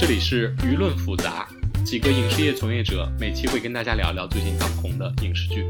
[0.00, 1.48] 这里是舆论复杂，
[1.84, 5.66] 几个影视业从业者每期会跟大家聊聊最近当红的影视剧。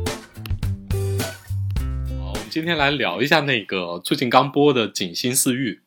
[2.20, 5.80] 好，我们今天来聊一下那个最近刚播的《锦心似玉》。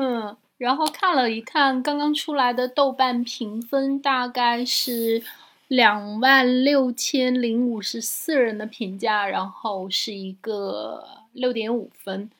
[0.00, 5.22] 嗯，然后看了一看刚刚出来的豆瓣评分，大概是
[5.68, 11.04] 两万六千零五十四人的评价，然后是一个
[11.34, 12.30] 六点五分。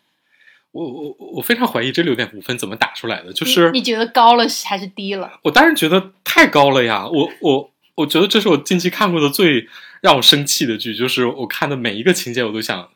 [0.84, 5.40] 我我我非常怀疑这六点五分怎么打出来的，就是你你觉得高了还是低了？
[5.43, 7.07] 我当然觉得太高了呀！
[7.08, 9.67] 我我我觉得这是我近期看过的最
[10.00, 12.89] 让我生气的剧，就是我看的每一个情节，我都想，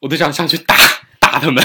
[0.00, 0.74] 我都想下去打
[1.20, 1.62] 打他们。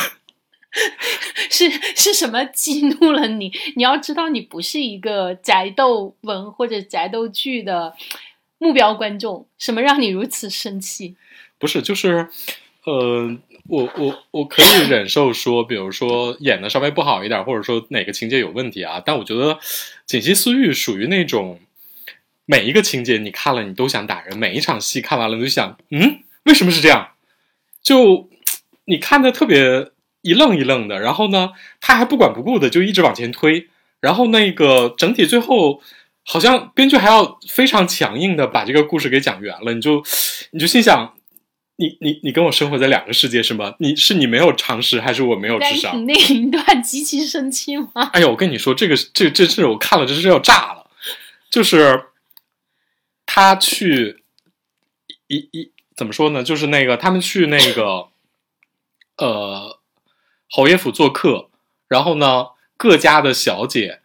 [1.49, 3.51] 是是什么激怒了你？
[3.75, 7.93] 你要知道，你不是一个宅斗文或者宅斗剧的
[8.57, 11.15] 目标观众，什么让你如此生气？
[11.59, 12.29] 不是，就是，
[12.85, 19.55] 呃，我我我可以忍受说，比如说演的稍微不好一点，或者说哪个情节有问题啊，但我觉得
[20.05, 21.59] 《锦溪似玉》属于那种
[22.45, 27.11] 每一个情节你看了你都想打人，每一场戏看完了你就想，嗯，为什么是这样？
[27.81, 28.29] 就
[28.85, 29.91] 你看的特别
[30.21, 33.67] 一愣一愣的，然后呢，他还不管不顾的就一直往前推，
[33.99, 35.81] 然后那个整体最后。
[36.23, 40.03] 好像编剧还要非常强硬的把这个故事给讲圆了，你就
[40.51, 41.15] 你就心想，
[41.81, 43.73] 你你你跟我生活在两个世界是吗？
[43.79, 46.05] 你是你没有常识，还是我没有智商？
[46.05, 48.11] 那一段 极其生气吗？
[48.13, 50.89] 哎呦，我跟你说，这个这这是我看了，这是要炸了。
[51.49, 52.05] 就是
[53.25, 54.23] 他去
[55.27, 56.43] 一一怎么说呢？
[56.43, 58.09] 就是那个他们去那个
[59.17, 59.79] 呃
[60.49, 61.49] 侯爷府做客，
[61.87, 63.97] 然后呢各家的小姐。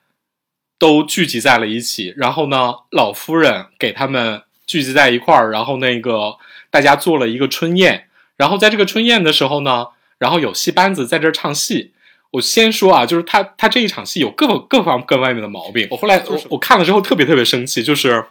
[0.78, 6.36] 都聚集在了一起，然后呢，老夫人给他们聚集在一块儿，然后那个
[6.70, 11.92] 大家做了一个春宴，然后在这个春宴的时候呢，然后有戏班子在这儿唱戏。
[12.32, 15.88] 我先说啊，就是他他这一场戏有各各方各外面的毛病。
[15.90, 18.24] 我后来我我看了之后特别特别生气，就是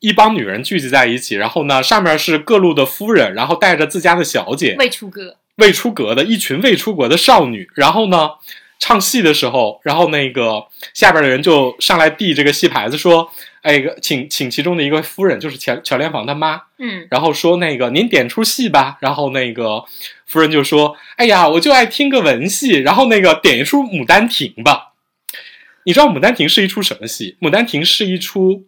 [0.00, 8.30] 一帮女人聚集在一起，然后呢，上面是各路的夫人，然后带着自家的小姐未出阁未出阁的一群未出阁的少女，然后呢。
[8.80, 13.30] 唱戏的时候，然后那个下边的人就上来递这个戏牌子，说
[13.64, 19.82] ：“哎，请请其中的一个夫人，就是乔乔连房他妈，嗯，然后说那个您点出戏吧。”然后那个
[20.26, 24.92] 夫人就说：“哎呀，我就爱听个文戏，然后那个点一出《牡丹亭》吧。”
[25.84, 27.36] 你知道《牡丹亭》是一出什么戏？
[27.46, 28.66] 《牡丹亭》是一出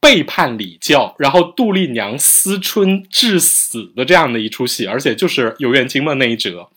[0.00, 6.68] 背叛礼教，然后杜丽娘思春致死的这样的一出戏，而且就是游园惊梦那一折。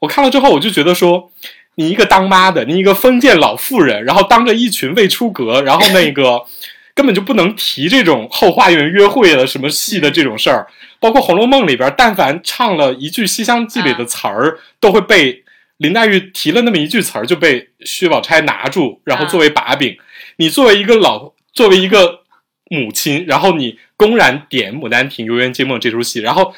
[0.00, 1.32] 我看了之后，我就觉得说。
[1.80, 6.44] 你一个当妈的，你一个封建老妇人，然后当着一群未出阁，然后那个
[6.98, 10.66] 根本就不能提这种后花园约会了什么戏的这种事儿，
[10.98, 15.44] 包括《红楼梦》里边，但凡唱了一句《西厢记》里的词儿，都会被
[15.76, 19.96] 林黛玉提了那么一句词儿就被薛宝钗拿住，然后作为把柄。
[20.38, 22.22] 你作为一个老，作为一个
[22.68, 26.52] 母亲，然后你公然点《牡丹亭》《游园惊梦》这出戏，然后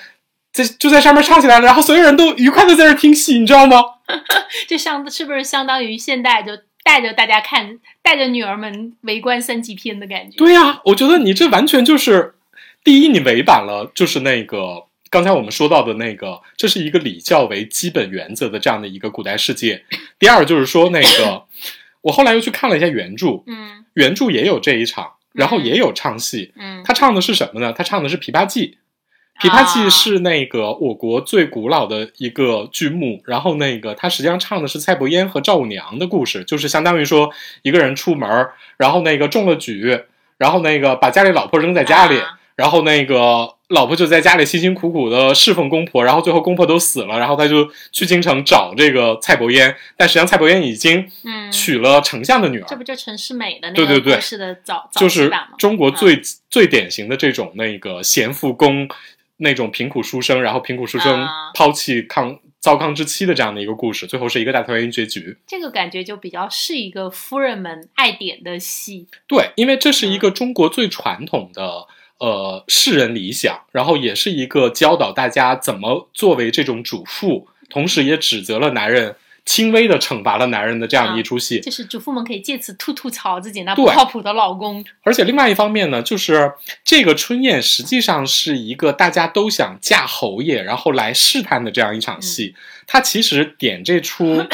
[0.55, 3.77] 在就在上面唱起来了，然后所有人都愉快的在这听戏，你知道吗？
[4.67, 6.53] 这相是不是相当于现代就
[6.83, 10.37] 带着大家看，带着女儿们围观三级片的感觉？
[10.39, 12.35] 对呀，我觉得你这完全就是
[12.83, 19.85] 第一，你违反了就是那个刚才我们说到的那个，这是一个礼教为基本原则的这样的一个古代世界。
[20.19, 21.45] 第二就是说那个，
[22.03, 27.73] 我后来又去看了一下原著，嗯，原著也有这一场，然后也有唱戏，嗯，他唱的是什么呢？
[27.73, 28.67] 他唱的是《琵琶记》。
[29.41, 37.31] 《琵琶记》是那个我国最古老的一个剧目，然后那个他实际上唱的是蔡伯嫣和赵五娘的故事，就是相当于说
[37.63, 38.29] 一个人出门，
[38.77, 40.03] 然后那个中了举，
[40.37, 42.21] 然后那个把家里老婆扔在家里，
[42.55, 51.11] 然后那个老婆就在家里辛辛苦苦的侍奉公婆，然后最后公婆都死了，然后他就去京城找这个蔡伯嫣，但实际上蔡伯嫣已经
[51.51, 58.87] 娶了丞相的女儿，这不就陈世美的那个故事的早就是中国最最典型的这种那个贤妇宫。
[59.41, 65.37] 那种贫苦书生，然后贫苦书生抛弃康糟糠之妻的这样的一个故事，最后是一个大团圆结局。
[65.47, 69.07] 这个感觉就比较是一个夫人们爱点的戏。
[69.27, 71.87] 对，因为这是一个中国最传统的
[72.19, 79.17] 呃世人理想，然后也是一个教导大家怎么作为这种主妇，同时也指责了男人。
[79.45, 84.85] 轻微的惩罚了男人的这样的一出戏，就是主妇们可以借此吐吐槽自己那不靠谱的老公。
[85.03, 86.53] 而且另外一方面呢，就是
[86.85, 92.55] 这个春宴实际上是一个大家都想嫁侯爷，然后来试探的这样一场戏。
[92.87, 94.37] 它其实点这出《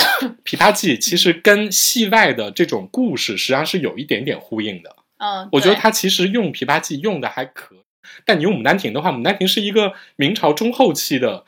[0.44, 4.96] 琵琶记》，其实跟戏外的这种故事实际上是有一点点呼应的。
[5.18, 7.76] 嗯，我觉得他其实用《琵琶记》用的还可，
[8.24, 11.44] 但你用《牡丹亭》的话，《牡丹亭》是一个明朝中后期的。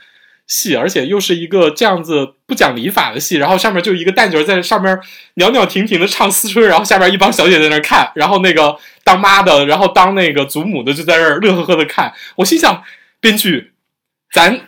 [0.48, 4.98] 戏，而且又是一个这样子不讲礼法的戏，然后上面就一个旦角在上面
[5.34, 12.12] 袅袅婷婷的唱思春，然后下边一帮小姐在那看，然后那个当妈的，然后当那个祖母的就在这乐呵呵的看。
[12.36, 12.82] 我心想，
[13.20, 13.72] 编剧，
[14.32, 14.58] 咱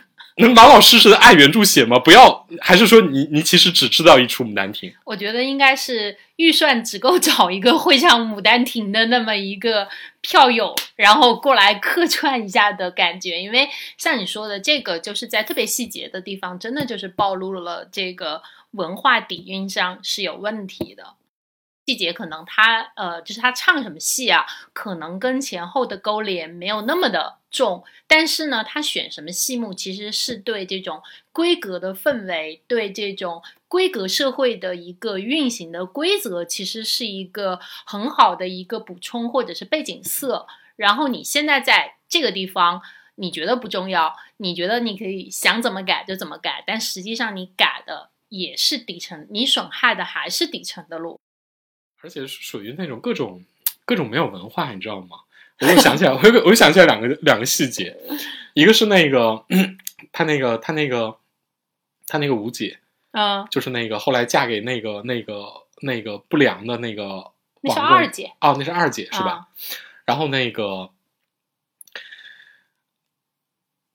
[0.41, 1.97] 能老老实实的按原著写吗？
[1.97, 4.89] 不要，还是说你你其实只知道一出《牡丹亭》？
[5.05, 9.87] 我觉得应该是预算只够找一个会唱《牡丹亭》的那么一个
[10.21, 13.41] 票友，然后过来客串一下的感觉。
[13.41, 18.41] 因为像你说的，这个就是在特别细节的地方，真的就是暴露了这个
[18.71, 21.13] 文化底蕴上是有问题的。
[21.91, 31.01] 细节可能他呃，就是他唱什么戏啊，可能跟前后的勾连没有那么的重，但是呢，他选什么戏目，其实是对这种
[31.33, 40.47] 规格的氛围，对这种规格社会的一个运行的规则，其实是一个很好的一个补充或者是背景色。
[40.77, 42.81] 然后你现在在这个地方，
[43.15, 51.19] 你觉得不重要，你觉得你可以想怎么改就怎么改，但实际上你改的也是底层，你损害的还是底层的路。
[52.03, 53.43] 而且是属于那种各种
[53.85, 55.17] 各种没有文化，你知道吗？
[55.59, 57.95] 我又想起来，我又我又想起来两个两个细节，
[58.53, 59.45] 一个是那个
[60.11, 61.17] 他那个他那个
[62.07, 62.79] 他那个吴姐，
[63.11, 65.45] 嗯，就是那个后来嫁给那个那个
[65.81, 67.31] 那个不良的那个
[67.61, 69.31] 那是二姐哦，那是二姐是吧？
[69.31, 69.47] 啊
[70.03, 70.89] 然后那个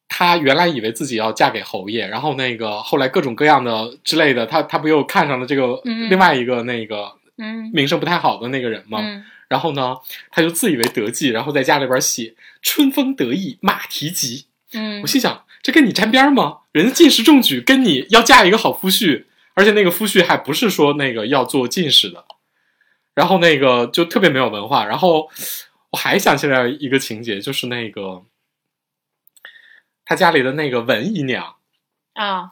[0.08, 9.00] 她原来以为自己要嫁给侯爷，然后那个后来各种各样的之类的，她她不又看上了这个嗯另外一个那个嗯名声不太好的那个人嘛？
[9.00, 9.96] 嗯然后呢，
[10.32, 14.46] 他就自以为得计，然后在家里边写“春风得意马蹄疾”。
[14.74, 16.62] 嗯我心想，这跟你沾边吗？
[16.72, 22.24] 人家进士中举，跟你要嫁一个好夫婿，而且那个夫婿还不是说那个要做进士的，
[23.14, 24.84] 然后那个就特别没有文化。
[24.84, 25.30] 然后
[25.90, 28.24] 我还想起来一个情节，就是那个
[30.04, 31.54] 他家里的那个文姨娘。
[32.14, 32.50] 啊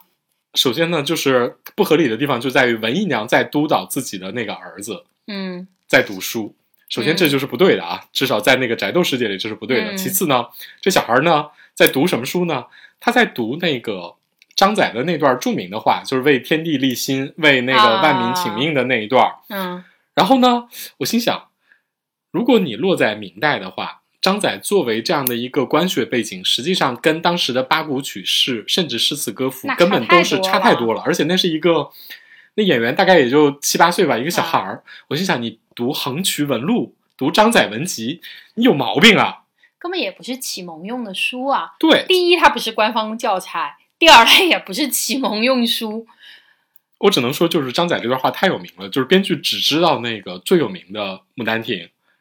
[0.55, 6.55] 首先呢，就是不合理的地方就在于文姨娘在督导自己的那个儿子嗯在读书。
[6.89, 9.91] 首先这就是不对的啊，至少在那个宅斗世界里这是不对的。
[9.91, 10.45] 嗯其次呢，
[10.81, 12.65] 这小孩呢在读什么书呢？
[12.99, 14.15] 他在读那个
[14.55, 19.29] 张载的那段著名的话，就是为天地立心，为那个啊万民请命的那一段。
[19.49, 21.49] 嗯然后呢，我心想，
[22.31, 31.91] 如果你落在明代的话，张载作为这样的一个官学背景，实际上跟当时的八股曲式甚至诗词歌赋根本都是差差太多了，而且那是一个
[32.55, 34.83] 那演员大概也就七八岁吧，一个小孩啊儿。
[35.09, 38.19] 我心想，你读横渠文录，读张载文集，
[38.55, 39.43] 你有毛病啊！
[39.77, 41.73] 根本也不是启蒙用的书啊。
[41.77, 46.07] 对第一，它不是官方教材；第二，它也不是启蒙用书。
[46.97, 51.77] 我只能说，就是张载这段话太有名了，就是编剧只知道那个最有名的《牡丹亭》，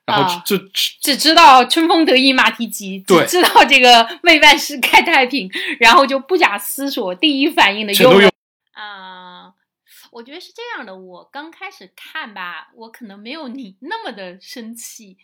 [0.07, 8.31] 然后啊就只只知道春风得意马蹄疾，对只知道这个为万事开太平，然后就不假思索，第一反应的用。
[8.73, 9.53] 啊、
[10.11, 10.95] 我觉得是这样的。
[10.95, 15.17] 我刚开始看吧，我可能没有你那么的生气，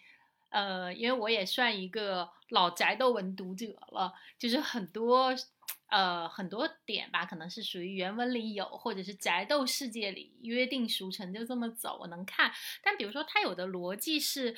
[0.50, 5.34] 呃，因为我也算一个老宅斗文读者了，就是很多。
[5.90, 12.52] 呃，很多点吧，可能是属于原文里有，或者是宅斗世界里约定俗成，就这么走，我能看。
[12.82, 14.56] 但比如说，它有的逻辑是，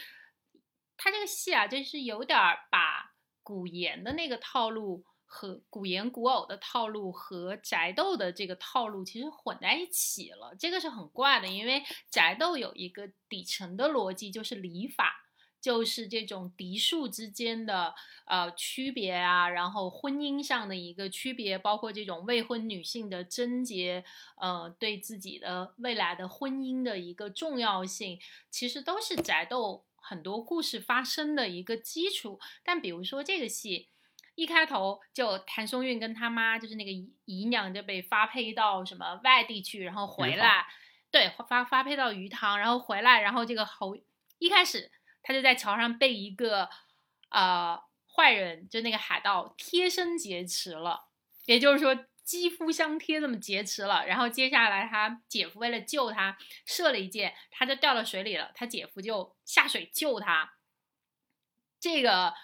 [0.97, 2.39] 它这个戏啊，就是有点
[2.71, 15.22] 把古言的那个套路和古言古偶的套路和宅斗的这个套路其实混在一起了，这个是很怪的，因为宅斗有一个底层的逻辑就是礼法。
[15.63, 17.95] 就是这种嫡庶之间的
[18.27, 24.05] 呃区别啊，然后婚姻上的一个区别，包括这种未婚女性的贞洁，
[24.37, 28.19] 呃，对自己的未来的婚姻的一个重要性，
[28.51, 32.41] 其实都是宅斗很多故事发生的一个基础。
[32.65, 33.89] 但比如说这个戏。
[34.35, 40.67] 一开头就谭松韵跟他妈，就是那个姨姨娘，就被发配到什么外地去，然后回来，
[41.11, 43.95] 对，发发配到鱼塘，然后回来，然后这个侯
[44.39, 44.91] 一开始
[45.23, 46.69] 他就在桥上被一个
[47.31, 47.81] 呃
[48.15, 51.09] 坏人，就那个海盗贴身劫持了，
[51.47, 54.07] 也就是说肌肤相贴这么劫持了。
[54.07, 56.37] 然后接下来他姐夫为了救他，
[56.67, 60.55] 射了一箭，他就掉到水里了，他姐夫就下水救他。
[61.81, 62.35] 这个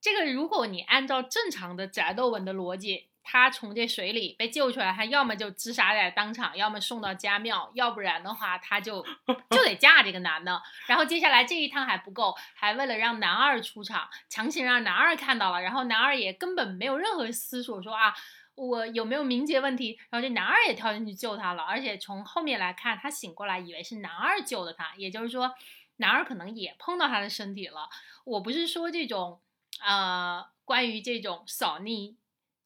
[0.00, 9.04] 这个，如果你按照正常的宅斗文的逻辑，他从这水里被救出来，他要么就自杀在当场，要么送到家庙，要不然的话，他就
[9.50, 10.60] 就得嫁这个男的。
[10.86, 18.14] 然后接下来这一趟还不够，还为了让男二出场，强行让男二看到了，然后男二也根本没有任何思索说啊。
[18.54, 19.98] 我有没有名节问题？
[20.10, 25.50] 然后这男二也跳进去救他了，而且从后面来看，他醒过来以为是男二救的他，也就是说，
[25.96, 27.88] 男二可能也碰到他的身体了。
[28.24, 29.40] 我不是说这种
[29.82, 32.14] 呃，关于这种扫逆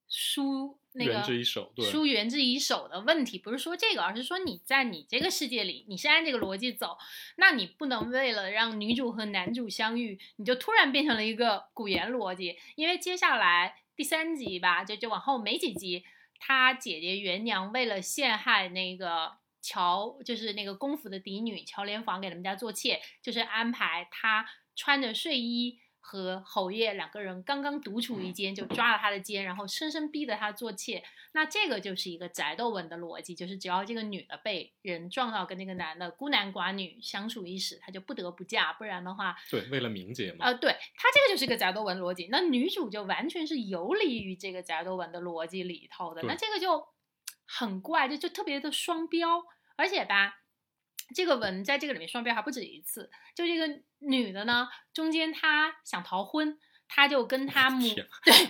[0.08, 6.96] 书那个缘之一手对书缘之以手的问题，不是说这个，而是说你在你这个世界里，你是按这个逻辑走，
[7.36, 16.04] 那你不能为了让女主和男主相遇，你就突然变成了一个古言逻辑，因为接下来第三集吧，就就往后没几集，
[16.38, 19.38] 他姐姐元娘为了陷害那个。
[19.62, 24.46] 乔就是那个公府的嫡女乔莲房给他们家做妾，就是安排她
[24.76, 31.02] 穿着睡衣和侯爷两个人刚刚独处一间，就抓了他的肩，然后生生逼着他做妾。
[31.32, 40.46] 那这个就是一个宅斗文的逻辑，就是只要这个女的被人撞到跟那个男的孤男寡女相处一室，她就不得不嫁，不然的话，对，为了名节嘛。
[40.46, 42.28] 呃，对，她这个就是一个宅斗文逻辑。
[42.30, 46.86] 那女主就完全是游离于这个宅斗文的逻辑里头的，那这个就
[47.44, 49.42] 很怪，就就特别的双标。
[49.78, 50.38] 而且吧，
[51.14, 53.10] 这个文在这个里面双标还不止一次。
[53.34, 56.58] 就这个女的呢，中间她想逃婚，
[56.88, 58.04] 她就跟她母对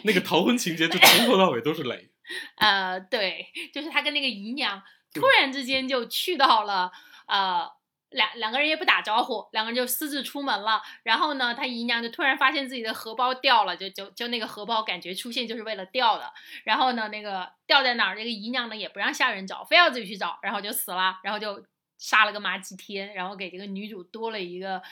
[0.04, 2.10] 那个逃婚情节就从头到尾都是雷。
[2.56, 4.82] 呃，对，就是她跟那个姨娘
[5.12, 6.92] 突然之间就去到了
[7.26, 7.76] 呃。
[8.10, 10.80] 两两个人也不打招呼，两个人就私自出门了。
[11.02, 16.32] 然后呢，他姨娘就突然发现自己的荷包掉了，就就就那个荷包感觉出现就是为了掉的。
[16.64, 21.66] 然后呢，那个掉在哪儿，这个姨娘呢也不让下人找，非要自己去找，然后就死了，然后就
[21.99, 24.83] 杀了个马几天，然后给这个女主多了一个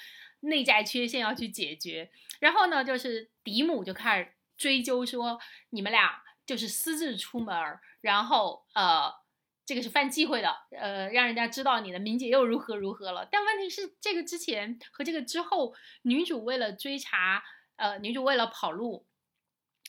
[0.41, 2.11] 内在缺陷要去解决。
[2.41, 5.39] 然后呢，就是嫡母就开始追究说，
[5.71, 7.55] 你们俩就是私自出门，
[8.01, 9.23] 然后呃。
[9.67, 13.27] 这个是犯忌讳的，呃，让人家知道你的名节又如何如何了。
[13.33, 17.43] 但问题是，这个之前和这个之后，女主为了追查，
[17.77, 19.07] 呃，女主为了跑路，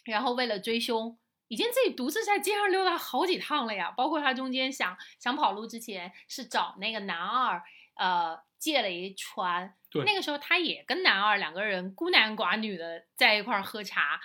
[0.05, 3.91] 然后为了追凶，已经自己独自在街上溜达好几趟了呀。
[3.91, 7.61] 包括他中间想想跑路之前，是找那个男二，
[7.95, 9.75] 呃，借了一船。
[9.89, 14.19] 对那个时候他也跟男二两个人孤男寡女的在一块儿喝茶。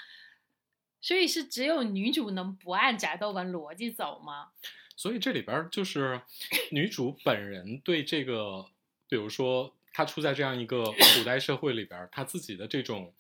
[1.03, 4.51] 所以是只有女主能不按宅斗文逻辑走吗？
[4.95, 6.21] 所以这里边儿就是
[6.73, 8.67] 女主本人对这个，
[9.09, 13.15] 比如说她处在这样一个古代社会里边儿，她自己的这种，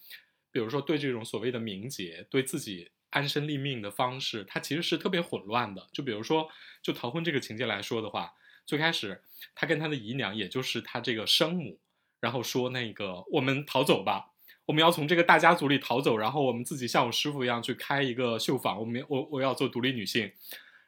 [0.52, 5.88] 比如说对这种所谓的名节，对自己安身立命的方式，她其实是特别混乱的。
[5.92, 6.48] 就比如说，
[6.82, 8.32] 就逃婚这个情节来说的话，
[8.64, 9.22] 最开始
[9.54, 11.78] 她跟她的姨娘，也就是她这个生母，
[12.20, 14.32] 然后说那个我们逃走吧。
[14.66, 20.32] 我们要从这个大家族里逃走，然后我们自己像我师傅一样去开一个绣坊，我们我我要做独立女性。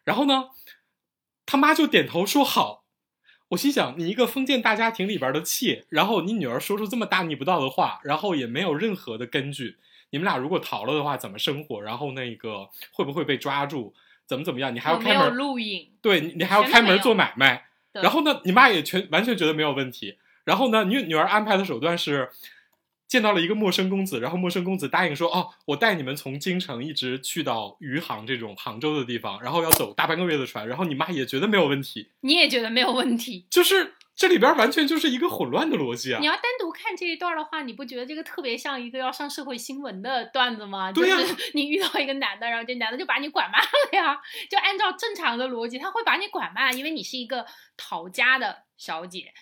[0.05, 0.50] 然后呢，
[1.45, 2.85] 他妈就点头说好。
[3.49, 9.79] 我心想，你一个封建大家庭里边的妾，然后你女儿说出这么大逆不道的话，然后也没有任何的根据。
[10.12, 11.81] 你们俩如果逃了的话，怎么生活？
[11.81, 13.92] 然后那个会不会被抓住？
[14.26, 14.75] 怎么怎么样？
[14.75, 15.35] 你还要开门？
[15.35, 15.90] 录影？
[16.00, 17.64] 对，你你还要开门做买卖。
[17.92, 20.19] 然后呢，你妈也全完全觉得没有问题。
[20.45, 22.31] 然后呢，女女儿安排的手段是
[23.09, 33.47] 见到了一个陌生公子，然后陌生公子答应说：“哦，我带你们从京城一直去到余杭这种杭州的地方，然后要走大半个月的船。”然后你妈也觉得没有问题，你也觉得没有问题？
[33.50, 36.26] 就是这里边完全就是一个混乱的逻辑啊你！
[36.26, 40.92] 要单独看这一段的话，你不觉得这个特别像一个要上社会新闻的段子吗？
[40.92, 44.21] 对呀就是 你遇到一个男的，然后这男的就把你拐卖了呀。
[44.50, 49.33] 就按照正常的逻辑，他会把你拐卖，因为你是一个逃家的小姐，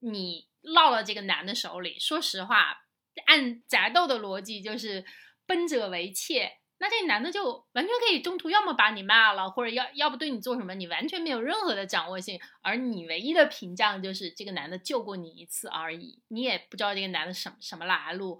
[0.00, 1.98] 你落到这个男的手里。
[2.00, 2.78] 说实话，
[3.26, 5.04] 按宅斗的逻辑，就是
[5.46, 6.52] 奔者为妾。
[6.80, 18.38] 那这男的就完全可以中途要么把你骂了，或者要要不对你做什么，你完全没有任何的掌握性，而你唯一的屏障就是这个男的救过你一次而已，你也不知道这个男的什么什么来路，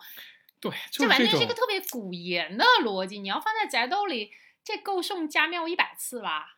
[0.60, 3.18] 对，就这完是这种全是一个特别古言的逻辑。
[3.18, 4.30] 你要放在宅斗里，
[4.62, 6.56] 这够送家庙一百次吧？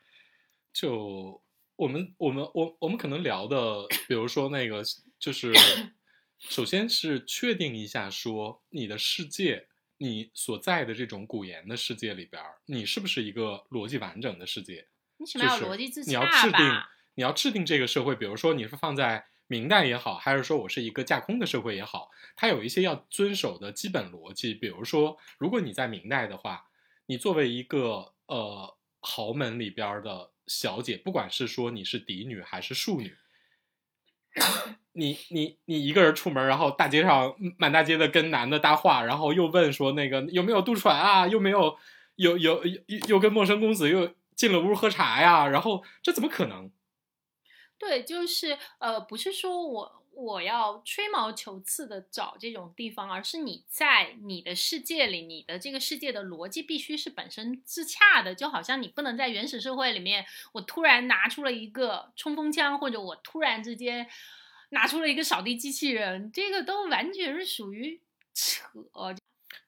[0.72, 1.42] 就
[1.76, 4.82] 我们我们我我们可能聊的，比如说那个
[5.18, 5.52] 就是，
[6.38, 9.66] 首先是确定一下，说你的世界，
[10.02, 14.88] 你所在的这种古言的世界里边儿，你是不是一个逻辑完整的世界？
[15.18, 16.64] 你起码就是有逻辑自你要制定？，
[17.16, 24.54] 你要制定这个社会，比如说你是放在明代也好，还是说我是一个架空的社会也好，它有一些要遵守的基本逻辑。
[24.54, 26.70] 比如说，如果你在明代的话，
[27.04, 33.14] 你作为一个呃豪门里边儿的小姐，不管是说你是嫡女还是庶女，
[34.92, 41.76] 你你你一个人出门，然后大街上满大街的跟男的搭话，然后又问说那个有没有渡船啊，又没有
[42.16, 46.70] 有有又又跟陌生公子又进了屋喝茶呀，然后这怎么可能？
[47.78, 64.06] 对，就是呃，不是说我我要吹毛求疵的找这种地方，而是你在你的世界里，你的这个世界的逻辑必须是本身自洽的，就好像你不能在原始社会里面，我突然拿出了一个冲锋枪，或者我突然之间
[64.70, 68.00] 拿出了一个扫地机器人，这个都完全是属于
[68.34, 68.68] 扯。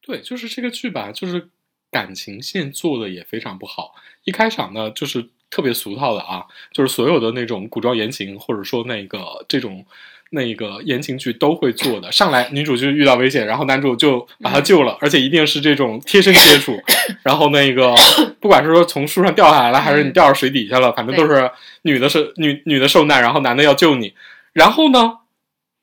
[0.03, 1.51] 对，就是这个剧吧，就是
[1.91, 3.95] 感情线做的也非常不好。
[4.25, 9.87] 一开场呢，就是特别俗套的啊，就是所有的那种古装言情，或者说那个这种
[10.33, 12.11] 那个言情剧都会做的。
[12.11, 16.79] 上来女主就遇到危险，然后男主就把她救了，而且一定是这种贴身接触。
[17.23, 17.95] 然后那个
[18.41, 21.51] 不管是说从树上掉下来了，还是你掉到水底下了，反正都是
[21.83, 24.15] 女的是女女的受难，然后男的要救你。
[24.53, 25.19] 然后呢，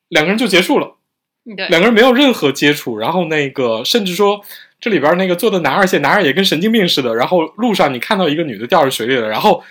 [0.10, 0.96] 两个人就结束了。
[1.70, 4.42] 两个人没有任何接触，然后那个甚至说
[4.80, 7.16] 这里边那个做的男二线，男二也跟神经病似的。
[7.16, 9.64] 然后路上你看到一个女的掉到水里了，然后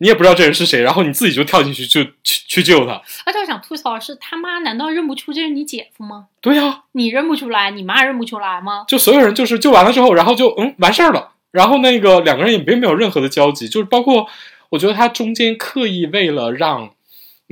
[0.00, 3.00] 你也不知道这人是谁，然后你自己就跳进去就去去救他。
[3.26, 6.26] 而且我想吐槽的是，他妈难道认不出这是你姐夫吗？
[6.40, 8.84] 对呀、你认不出来，你妈认不出来吗？
[8.88, 14.26] 就所有人就是救完了之后，然后就嗯完事儿了，然后那个两个人也并没有任何的交集，就是包括
[14.70, 16.90] 我觉得他中间刻意为了让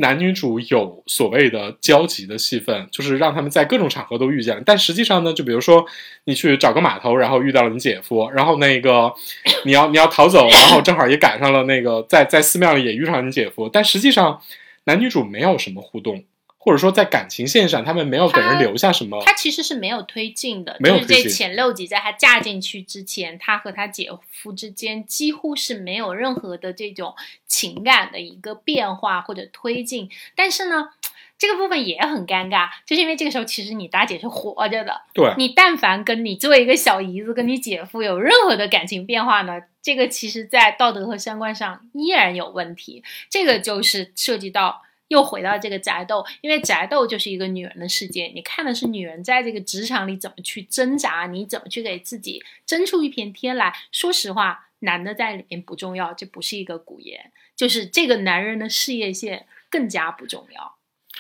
[0.01, 4.63] 男女主有所谓的交集的戏份，就是让他们在各种场合都遇见了。
[4.65, 5.85] 但实际上呢，就比如说
[6.25, 9.13] 你去找个码头，然后遇到了你姐夫，然后那个
[9.65, 14.41] 你要你要逃走，然后正好也赶上了那个在在寺庙里也遇上你姐夫，但实际上
[14.85, 16.23] 男女主没有什么互动，
[16.59, 19.23] 或者说在感情线上他们没有给人留下什么。
[19.25, 27.15] 他其实是没有推进的，没有就是这前六集，在她嫁进去之前，她和她姐夫之间几乎是没有任何的这种
[27.47, 30.11] 情感的一个变化或者推进。
[30.35, 30.89] 但是呢，
[31.39, 43.05] 这个部分也很尴尬，就是因为这个时候其实你大姐是活着的，对，你但凡跟你作为一个小姨子跟你姐夫有任何的感情变化呢，这个其实在道德和三观上依然有问题。
[43.31, 53.75] 这个就是涉及到又回到这个宅斗，因为宅斗就是一个女人的世界，你看的是女人在这个职场里怎么去挣扎，你怎么去给自己争出一片天来。
[53.91, 60.77] 说实话，男的在里面不重要，这不是一个古言，就是这个男人的事业线更加不重要。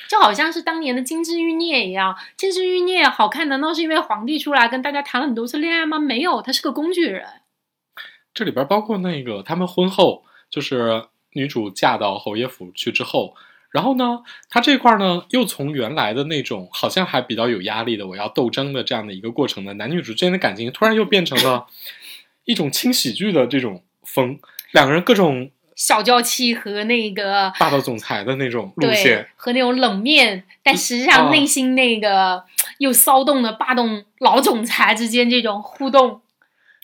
[0.08, 5.98] 就好像是当年的金枝玉孽一样，金枝玉孽好看，难道是因为皇帝出来跟大家谈了很多次恋爱吗？
[5.98, 7.26] 没有，他是个工具人。
[8.32, 13.34] 这里边包括那个他们婚后，就是女主嫁到侯爷府去之后，
[13.70, 21.66] 然后呢，他这块儿呢又从原来的那种好像还比较有压力的我要斗争的这样的一个过程呢，男女主之间的感情突然又变成了
[22.44, 24.38] 一种轻喜剧的这种风，
[24.72, 32.42] 两个人各种小娇妻和那个霸道总裁的那种路线，和那种冷面，但实际上哦内心那个
[32.78, 33.84] 又骚动的霸道
[34.18, 36.22] 老总裁之间这种互动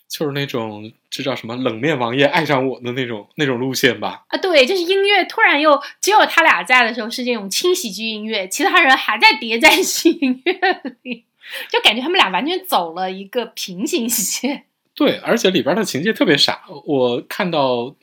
[0.07, 4.23] 就是那种这叫什么冷面王爷爱上我的那种那种路线吧。
[4.27, 10.53] 啊，对，就是音乐突然又只有他俩在的时候是这种轻喜剧音乐，其他人还在叠在戏音乐
[11.01, 11.25] 里，
[11.69, 14.65] 就感觉他们俩完全走了一个平行线。
[14.95, 16.61] 对，而且里边的情节特别傻。
[16.85, 17.95] 我看到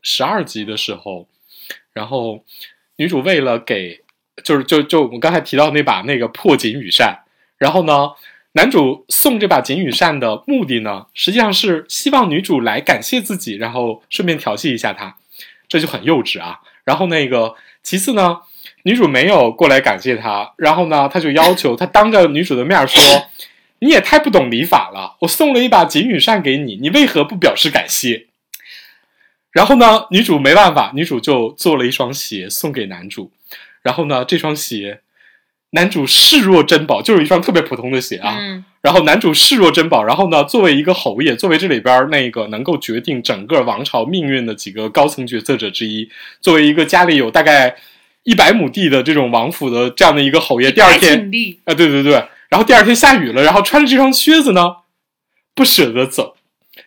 [0.00, 1.28] 十二集的时候，
[1.92, 2.42] 然后
[2.96, 4.02] 女主为了给，
[4.42, 7.24] 就是就就我们刚才提到那把那个破锦羽扇，
[7.58, 8.12] 然后呢，
[8.52, 15.16] 男主送这把锦羽扇的目的呢，实际上是希望女主来感谢自己，然后顺便调戏一下她，
[15.68, 16.60] 这就很幼稚啊。
[16.84, 18.38] 然后那个其次呢，
[18.84, 23.00] 女主没有过来感谢他，然后呢，他就要求他当着女主的面说。
[23.82, 25.16] 你也太不懂礼法了！
[25.20, 28.26] 我送了一把锦羽扇给你，你为何不表示感谢？
[29.52, 33.32] 然后呢，女主没办法，女主就做了一双鞋送给男主。
[33.80, 35.00] 然后呢，这双鞋，
[35.70, 38.36] 男主视若珍宝，就是一双特别普通的鞋啊。
[38.38, 47.76] 嗯，然后男主视若珍宝，然后呢，作为一个侯爷，作为这里边那个能够决定整个王朝命运的几个高层决策者之一，作为一个家里有大概
[48.24, 51.30] 一百亩地的这种王府的这样的一个侯爷，第二天
[51.64, 52.12] 啊，对对对，
[52.48, 54.76] 然后第二天下雨了，然后穿着这双靴子呢，
[55.54, 56.34] 不舍得走，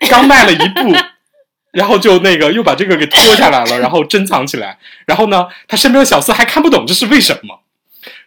[0.10, 0.93] 刚迈了一步，
[1.72, 4.78] 然后就那个又把这个给脱下来了，然后珍藏起来。
[5.06, 7.62] 然后呢，他身边的小厮还看不懂这是为什么，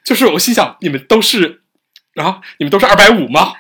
[0.06, 1.62] 就是我心想，你们都是，
[2.12, 3.54] 然后你们都是二百五吗？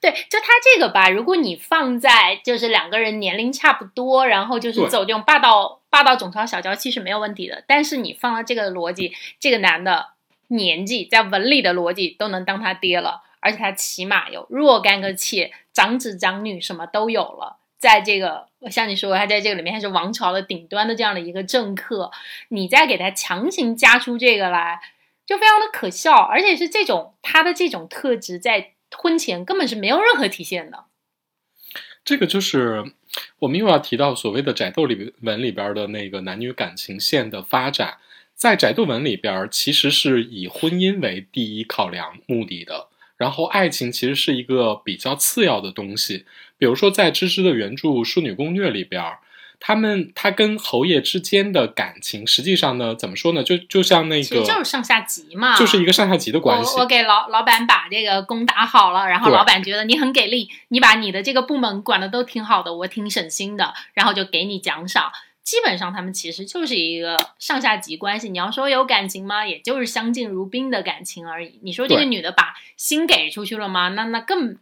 [0.00, 7.62] 对，就他这个吧，如果你放在就是两个人年龄差不多，然后就是走这种霸道霸道总裁小娇妻是没有问题的。
[7.68, 10.08] 但是你放到这个逻辑，这个男的
[10.48, 17.58] 年纪在文理的逻辑都能当他爹了，而且他起码有若干个妾，长子长女什么都有了。
[17.78, 22.10] 在这个我像你说，他在这个里面还是王朝的顶端的这样的一个政客，
[22.48, 24.80] 你再给他强行加出这个来，
[25.26, 30.84] 就非常的可笑，而且是这种他的这种特质在婚前根本是没有任何体现的。
[32.04, 32.92] 这个就是
[33.38, 37.98] 我们又要提到所谓的宅斗里文里边的那个男女感情线的发展，
[38.34, 46.26] 在宅斗文里边其实是以婚姻为第一考量目的的，然后爱情其实是一个比较次要的东西。
[46.58, 49.00] 比如说在芝芝的原著《淑女攻略》里边，
[49.64, 53.44] 他们他跟侯爷之间的感情，实际上呢，怎么说呢？
[53.44, 56.80] 就就像那个，就是上下级嘛，就是一个上下级的关系我。
[56.80, 65.12] 我给老老板把这个工打好了，然后老板觉得你很给力，你把你的这个部门管的都挺好的，我挺省心的，然后就给你奖赏。
[65.44, 68.28] 基本上他们其实就是一个上下级关系。
[68.28, 69.46] 你要说有感情吗？
[69.46, 71.60] 也就是相敬如宾的感情而已。
[71.62, 73.90] 你说这个女的把心给出去了吗？
[73.90, 74.56] 那那更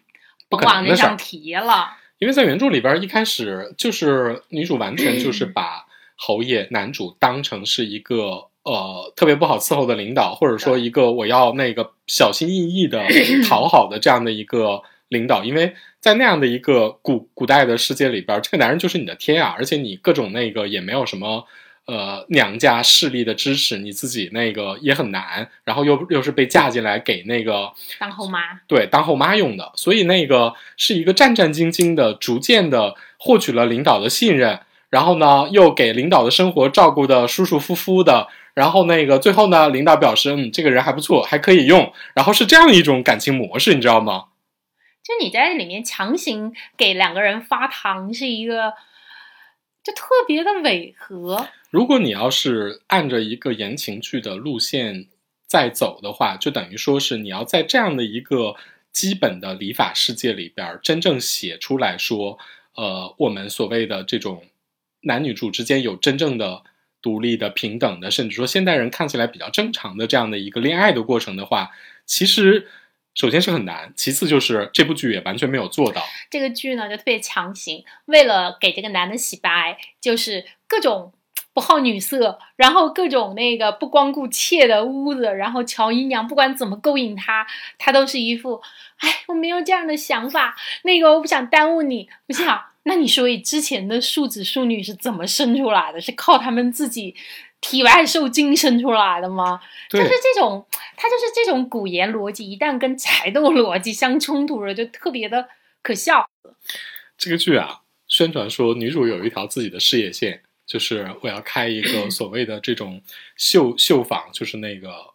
[0.50, 1.96] 不往那上提了。
[2.20, 5.85] 因为在原著里边，一开始就是女主完全就是 把
[6.16, 13.04] 侯爷男主当成是一个呃特别不好伺候的领导，或者说一个我要那个小心翼翼的
[13.48, 21.46] 讨好的这样的一个领导，因为在那样的一个古古代的世界里边，这个男人就是你的天啊，而且你各种那个也没有什么。
[21.90, 44.26] 呃，娘家势力的支持，你自己那个也很难，然后又又是被嫁进来给那个当后妈，对，当后妈用的，所以那个是一个战战兢兢的，逐渐的获取了领导的信任，然后呢，又给领导的生活照顾的舒舒服服的，然后那个最后呢，领导表示，嗯，这个人还不错，还可以用，然后是这样一种感情模式，你知道吗？
[45.03, 48.74] 就你在里面强行给两个人发糖，是一个
[49.82, 51.48] 就特别的违和。
[51.70, 55.06] 如果你要是按着一个言情剧的路线
[55.46, 58.56] 在走的话，就等于说是你要在这样的一个
[58.92, 62.38] 基本的礼法世界里边，真正写出来说，
[62.74, 64.44] 呃，我们所谓的这种
[65.02, 66.62] 男女主之间有真正的
[67.00, 71.70] 独立的、平等的，甚至说现代人看起来比较正常的这样的一个恋爱的过程的话，
[72.04, 72.66] 其实
[73.14, 76.02] 首先是很难，其次就是这部剧也完全没有做到。
[76.30, 81.12] 这个剧呢就特别强行，为了给这个男的洗白，就是各种
[81.52, 87.46] 不好女色，然后各种那个不光顾妾的屋子，然后乔姨娘不管怎么勾引他，
[87.76, 88.62] 他都是一副，
[88.98, 96.00] 哎，我没有这样的想法，那个我不想耽误你，我想，那你说以之前的庶子庶女是怎么生出来的？
[96.00, 97.16] 是靠他们自己
[97.60, 99.60] 体外受精生出来的吗？
[99.88, 105.48] 就是这种，它就是这种古言逻辑，一旦跟柴豆逻辑相冲突了，就特别的
[105.82, 106.28] 可笑。
[107.18, 113.02] 这个剧啊，宣传说女主有一条自己的事业线，就是我要开一个所谓的这种
[113.36, 115.09] 绣绣坊，就是那个，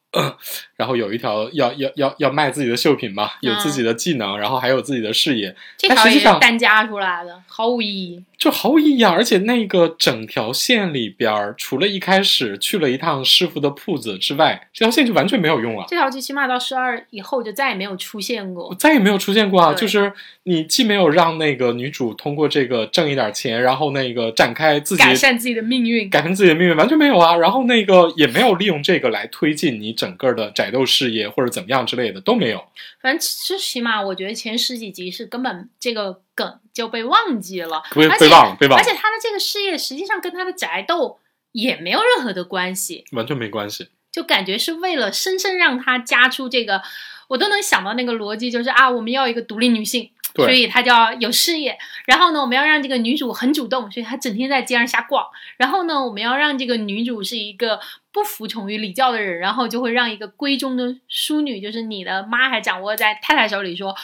[0.75, 8.23] 然后有一条要要要要卖自己的绣品嘛，有自己的技能，然后还有自己的事业，这条也是单加出来的，毫无意义。
[8.37, 9.11] 就毫无意义啊！
[9.11, 15.85] 而且那个整条线里边儿，除了一开始去了一趟师傅的铺子之外，这条线就完全没有用了。
[15.87, 18.75] 这条最起码到十二以后就再也没有出现过。
[18.77, 19.73] 再也没有出现过啊！
[19.73, 20.11] 就是
[20.43, 27.37] 你既没有让那个女主通过这个挣一点钱，然后那个展开自己改善自己的命运，改变自己的命运，完全没有啊。
[27.37, 32.65] 然后那个也没有利用这个来推进你整个的宅斗事业或者怎么样之类的都没有。
[33.01, 41.19] 反正最起码我觉得前十几集是根本这个梗就被忘记了，被被忘了，被忘，而且他的这个事业实际上跟他的宅斗
[41.51, 43.89] 也没有任何的关系，完全没关系。
[44.11, 46.81] 就感觉是为了生生让他加出这个，
[47.27, 51.77] 我都能想到那个逻辑，就是啊，我们要一个独立女性，对所以她就要有事业。
[52.05, 55.25] 然后呢，我们要让这个女主很主动，所以她整天在街上瞎逛。
[55.57, 57.79] 然后呢，我们要让这个女主是一个
[58.11, 63.95] 不服从于礼教的人，然后就会让一个闺中的淑女，就是你的妈还掌握在太太手里说，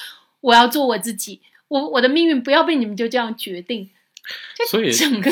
[0.42, 3.90] 我要做我自己，我我的命运不要被你们就这样决定。
[4.70, 5.32] 所以整个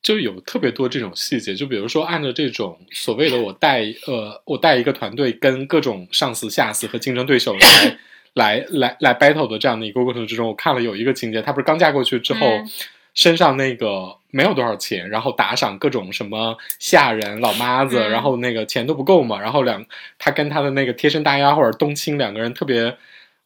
[0.00, 7.98] 就有特别多这种细节，就比如说按照这种所谓的我带呃我带一个团队跟各种上司、下司和竞争对手来
[8.34, 12.46] 来来来 battle 的这样的一个过程之中，我看了有一个情节，她不是刚嫁过去之后。
[12.46, 12.70] 嗯
[13.12, 19.84] 身上那个没有多少钱，然后打赏各种什么下人、老妈子，嗯然后那个钱都不够嘛，然后两
[20.16, 22.96] 他跟他的那个贴身大丫或者冬青两个人特别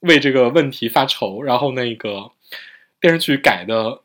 [0.01, 2.31] 为这个问题发愁，然后那个
[3.01, 4.03] 电视剧改的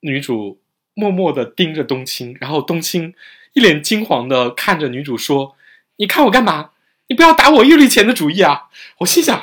[0.00, 0.60] 女主
[0.94, 3.14] 默默的盯着冬青，然后冬青
[3.52, 5.54] 一脸惊惶的看着女主说
[5.96, 6.70] ：“你看我干嘛？
[7.14, 8.64] 你不要打我月历钱的主意啊！”
[8.98, 9.40] 我心想。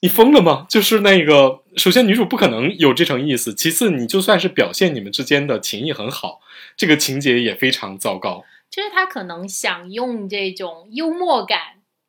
[0.00, 0.66] 你疯了吗？
[0.68, 6.40] 就是那个，首先女主不可能有这层意思，其次你就算是表现你们之间的情谊很好，
[6.76, 8.44] 这个情节也非常糟糕。
[8.70, 11.58] 就是他可能想用这种幽默感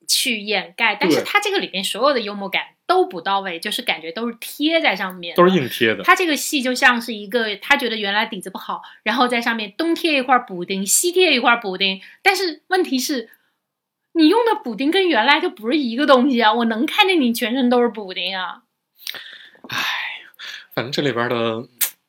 [0.08, 5.56] 去掩盖，但是他这个里面所有的幽默感都不到位，就是感觉都是贴在上面，都是。
[5.56, 6.04] 硬贴的。
[6.04, 13.30] 他这个戏就像是一个，他觉得原来底子不好，然后在上面东贴一块补丁，西贴一块补丁，但是问题是，
[14.20, 16.54] 你用的补丁跟原来就不是一个东西啊！
[16.54, 18.64] 我能看见你全身都是补丁啊！
[20.74, 21.66] 反正这里边的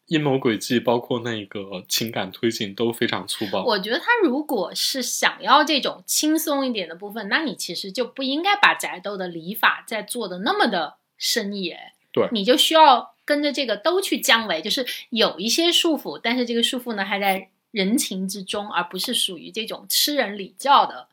[0.07, 3.62] 阴谋诡计，包括那个情感推进都非常粗暴。
[3.64, 11.92] 我觉得他如果是想要这种轻松一点的部分，那你其实就不应该把宅斗的礼法再做的那么的深野。
[12.11, 21.07] 对你就需要跟着这个都去降维，就是有一些束缚，但是这个束缚呢还在人情之中，而不是属于这种吃人礼教的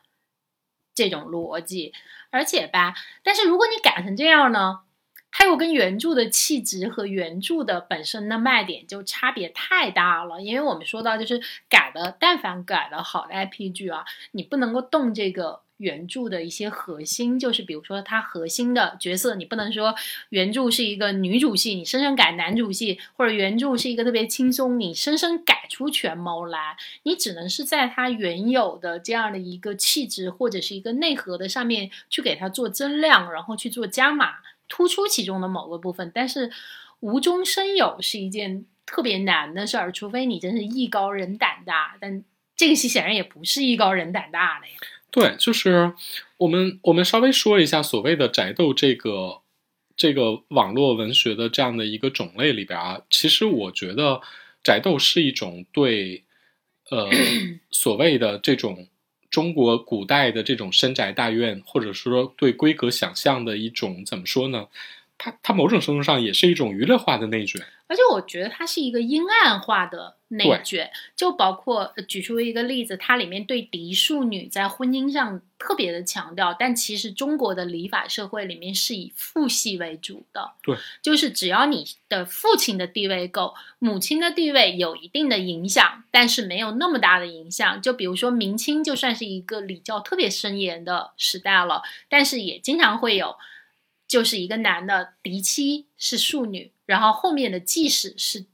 [0.97, 1.93] 这种逻辑。
[2.29, 4.79] 而且吧，但是如果你改成这样呢，
[5.31, 10.41] 它又跟原著的气质和原著的本身的卖点就差别太大了。
[10.41, 15.61] 因为我们说到，就是改的，但凡改的好的 IP 剧啊，你不能够动这个。
[15.77, 19.95] 原著的一些核心，就是比如说它核心的角色，你不能说
[20.29, 34.35] 原著是一个女主戏，你生生改男主戏，或者原著是一个特别轻松，你生生改出权谋来，你只能是在它原有的这样的一个气质或者是一个内核的上面去给它做增量，然后去做加码，
[34.67, 36.11] 突出其中的某个部分。
[36.13, 36.51] 但是
[37.01, 42.23] 无中生有是一件特别难的事儿，除非你真是艺高人胆大，但
[42.55, 44.73] 这个戏显然也不是艺高人胆大的呀。
[45.09, 45.93] 对，就是
[46.37, 49.41] 我们我们稍微说一下所谓的宅斗这个
[49.95, 54.21] 这个网络文学的这样的一个种类里边啊，其实我觉得
[54.63, 56.23] 宅斗是一种对
[56.89, 57.09] 呃
[57.71, 58.87] 所谓的这种
[59.29, 64.67] 中国古代的这种深宅大院，或者说对规格想象的一种怎么说呢？
[65.17, 67.61] 它它某种程度上也是一种娱乐化的内卷。
[67.89, 87.81] 而且我觉得它是一个阴暗化的内卷，就包括举出一个例子，它里面对嫡庶女在婚姻上特别的强调，但其实中国的礼法社会里面是以父系为主的，对，就是只要你的父亲的地位够，母亲的地位有一定的影响，但是没有那么大的影响。
[87.81, 93.37] 就比如说明清，就算是一个礼教特别森严的时代了，但是也经常会有，
[94.07, 96.71] 就是一个男的嫡妻是庶女。
[96.85, 98.45] 然后后面的即使是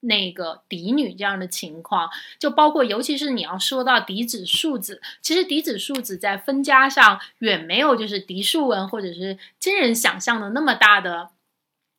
[0.00, 11.30] 那个嫡女这样的情况，就包括尤其是你要说到嫡子庶子，其实嫡子庶子在分家上远没有就是嫡庶文或者是真人想象的那么大的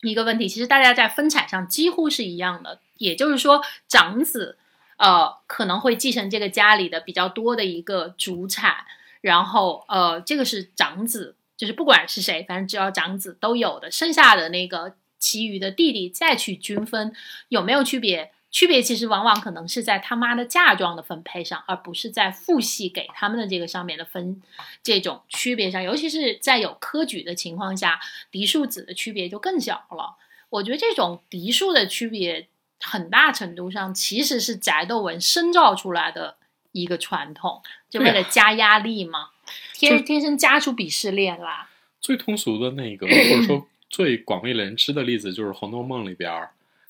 [0.02, 0.50] 一个问题。
[0.50, 4.58] 其实大家在分产上几乎是一样的，也就是说长子
[4.98, 8.84] 呃可能会继承这个家里的比较多的一个主产，
[9.22, 14.96] 然后呃这个是长子，就是不管是谁，反正只要长子都有的，剩下的那个。
[15.20, 17.12] 其余的弟弟再去均分
[17.50, 18.32] 有没有区别？
[18.52, 24.39] 区别其实往往可能是在他妈的嫁妆的分配上，而不是在父系给他们的这个上面的分
[24.84, 25.82] 这种区别上。
[25.82, 30.17] 尤其是在有科举的情况下，嫡庶子的区别就更小了。
[30.50, 32.48] 我觉得这种嫡庶的区别，
[32.80, 36.36] 很大程度上其实是宅斗文深造出来的
[36.74, 39.32] 一个传统，就为了加压力嘛，
[39.80, 41.70] 天天生家族鄙视链啦。
[42.02, 43.68] 最通俗的那个，或者说。
[43.90, 46.30] 最广为人知的例子就是《红楼梦》里边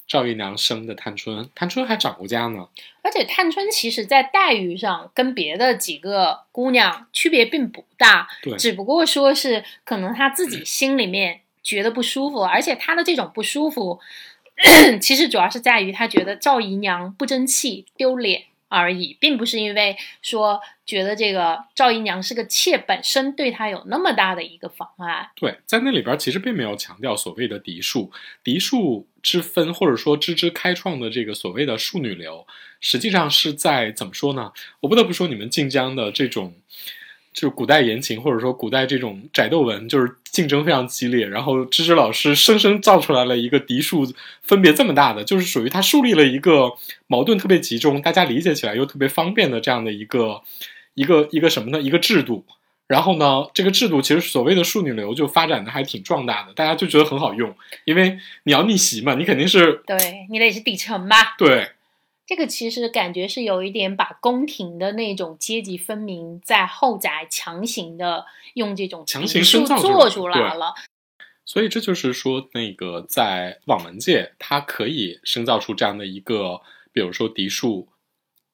[0.07, 2.67] 赵姨娘生的探春，探春还长过家呢。
[3.03, 13.99] 而且探春其实，在待遇上跟别的几个姑娘区别并不大，对，只不过说是可能她自己心里面觉得不舒服，而且她的这种不舒服，
[14.99, 18.45] 其实主要是在于她觉得赵姨娘不争气、丢脸。
[18.67, 25.31] 而已，并不是因为说觉得这个赵姨娘是个妾本身对她有那么大的一个妨碍。
[25.35, 28.11] 对，在那里边其实并没有强调所谓的嫡庶，
[28.43, 32.45] 嫡庶之分，或者说芝芝开创的这个所谓的庶女流，
[32.79, 34.51] 实际上是在怎么说呢？
[34.79, 36.53] 我不得不说，你们晋江的这种。
[37.33, 41.25] 就是古代言情，或者说古代这种宅斗文，就是竞争非常激烈。
[41.25, 44.05] 然后芝芝老师生生造出来了一个嫡庶
[44.43, 46.71] 分别这么大的，就是属于他树立了一个
[47.07, 50.43] 矛盾特别集中，大家理解起来又特别方便的这样的一个
[50.93, 51.81] 一个一个什么呢？
[51.81, 52.45] 一个制度。
[52.85, 57.53] 然后呢，这个制度其实所谓的庶女流就发展的还挺壮大的，大家就觉得很好用，
[57.85, 61.35] 因为你要逆袭嘛，你肯定是对你得是底层吧？
[61.39, 61.71] 对。
[62.27, 70.73] 这个其实感觉是有一点把宫廷的那种阶级分明，在后宅强行的用这种强行生造做出来了。
[71.45, 76.59] 所以这就是说，那个在网文界，它可以生造出这样的一个，
[76.91, 77.87] 比如说嫡庶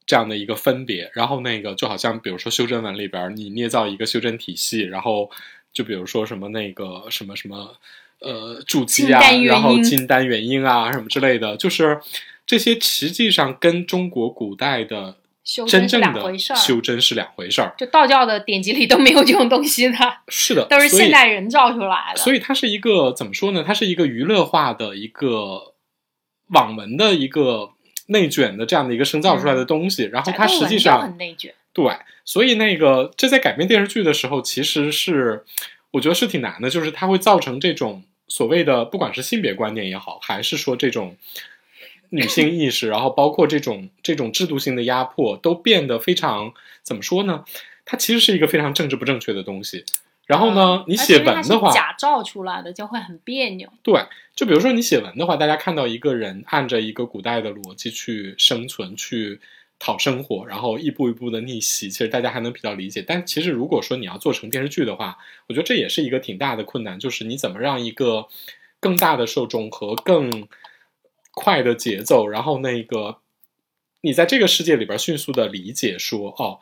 [0.05, 1.09] 这样的一个分别。
[1.15, 5.31] 然后那个就好像，比如说修真文里边，你捏造一个修真体系，然后
[5.73, 7.75] 就比如说什么那个什么什么
[8.19, 11.99] 呃筑基啊，然后金丹元婴啊什么之类的，就是。
[12.45, 15.17] 这些实际上跟中国古代的
[15.67, 19.97] 真正的修真是两回事儿，就道教的典籍里都没有这种东西的。
[20.27, 22.21] 是的，都是现代人造出来的。
[22.21, 23.63] 所以它是一个怎么说呢？
[23.65, 25.73] 它是一个娱乐化的一个
[26.47, 27.71] 网文的一个
[28.07, 30.03] 内卷的这样的一个生造出来的东西。
[30.05, 31.53] 然后它实际上很内卷。
[31.73, 31.85] 对，
[32.23, 35.43] 所以那个这在改编电视剧的时候，其实是
[35.91, 41.17] 我觉得是挺难的，就是它会造成这种所谓的不管是性别观念也好，还是说这种。
[42.13, 47.43] 女性意识，然后包括这种这种制度性的压迫，都变得非常怎么说呢？
[47.85, 49.83] 它其实是一个非常政治不正确的东西。
[50.27, 53.67] 然后呢，你写文的话，假造出来的就会很别扭。
[53.81, 59.41] 对，就比如说你写文的话，大家看到一个人按着一个古代的逻辑去生存，去
[59.79, 63.03] 讨生活，然后一步一步的逆袭，其实大家还能比较理解。
[63.05, 68.27] 但其实如果说你要做成电视剧的话，我觉得这也是一个挺大的困难，就是你怎么让一个
[68.79, 70.47] 更大的受众和更
[71.33, 73.17] 快的节奏，然后那个
[74.01, 76.59] 你在这个世界里边迅速的理解说哦，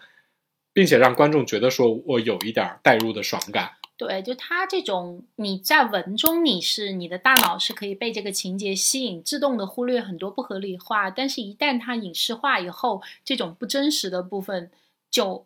[0.74, 3.74] 并且让观众觉得说我有一点代入的爽感。
[3.98, 14.72] 对，就他这种你在文中你是你的大脑是可以被这个情节吸引，自动的忽略很多不合理化，但是一旦它影视化以后，这种不真实的部分
[15.12, 15.46] 就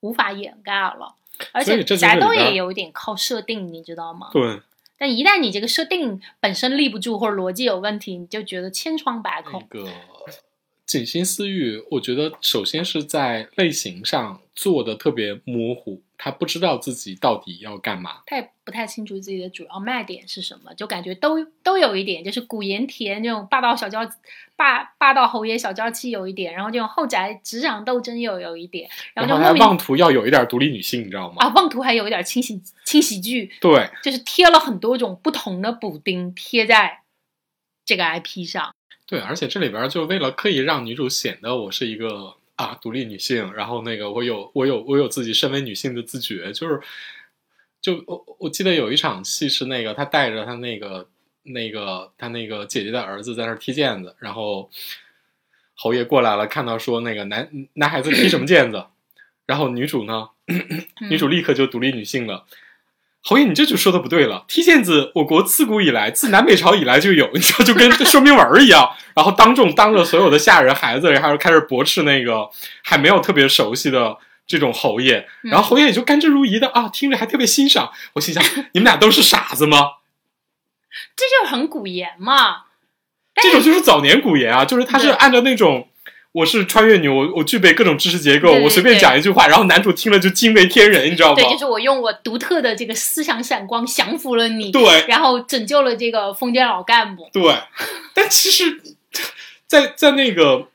[0.00, 1.14] 无法掩盖了。
[1.52, 4.30] 而且宅斗也有一点靠设定，你知道吗？
[4.32, 4.60] 对，
[5.02, 9.60] 但一旦你这个设定本身立不住或者逻辑有问题，你就觉得千疮百孔。
[10.86, 18.22] 锦心似玉，我觉得首先是在类型上做的特别模糊，他不知道自己到底要干嘛。
[18.26, 24.00] 他也不太清楚自己的主要卖点是什么，就感觉都都有一点，就是古言甜这种霸道小娇
[24.54, 31.36] 霸霸道侯爷小娇妻有一点，然后这种后宅职场斗争又有一点，然然后就妄图要有一点独立女性，你知道吗？
[31.38, 37.00] 啊妄图还有一点轻喜轻喜剧，对，就是贴了很多种不同的补丁贴在
[37.86, 38.74] 这个 IP 上。
[39.12, 46.80] 对，而且这里边就为了刻意让女主显得我是一个啊独立女性，然后那个我有我有我有自己身为女性的自觉，就是
[47.82, 51.06] 就我我记得有一场戏是那个她带着她那个
[51.42, 54.70] 那个她那个姐姐的儿子在那踢毽子，然后
[55.74, 58.86] 侯爷过来了，看到说那个男男孩子踢什么毽子，
[59.44, 60.30] 然后女主呢，
[61.10, 62.46] 女主立刻就独立女性了。
[63.24, 64.44] 侯爷，你这就说的不对了。
[64.48, 68.90] 踢毽子，我国自古以来，自南北朝以来就有， 你知道，就跟说明文儿一样。
[69.14, 72.50] 然后当众当着所有的下人、孩子，然后开始驳斥那个
[72.82, 75.28] 还没有特别熟悉的这种侯爷。
[75.42, 77.92] 然后侯爷也就甘之如饴的啊，听着还特别欣赏。
[78.14, 79.78] 我心想，你们俩都是傻子吗？
[81.14, 82.64] 这就是很古言嘛。
[83.36, 85.88] 这种就是早年古言啊，就是他是按照那种。
[86.32, 91.34] 我是穿越女，我我具备各种知识结构，对对我随便讲一句话，然后男主听了就惊为天人，你知道吗？
[91.36, 97.28] 对，就是我用我独特的这个思想闪光降服了你，对然后拯救了这个封建老干部。
[97.32, 97.54] 对，
[98.14, 98.80] 但其实，
[99.66, 100.68] 在在那个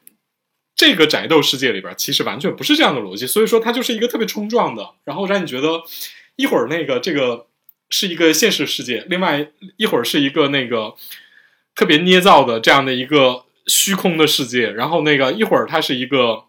[0.75, 5.81] 这个宅斗世界里边，其实完全不是这样的逻辑，所以说它就是一个特别冲撞的，然后让你觉得
[6.35, 7.47] 一会儿那个这个
[7.89, 10.93] 是一个现实世界，另外一会儿是一个那个
[11.73, 16.45] 特别捏造的这样的一个虚空的世界，然后那个一会儿他是一个。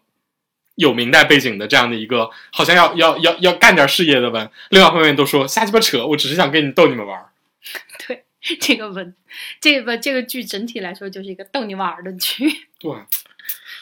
[0.75, 7.31] 有明代背景的这样的一个，好像要要要要干点事业的文，另外一方面都说瞎鸡巴扯，我只是想跟你逗你们玩儿。
[8.07, 8.23] 对，
[8.61, 9.13] 这个文，
[9.59, 12.93] 这个这个剧整体来说就是一个逗你玩儿的剧， 对，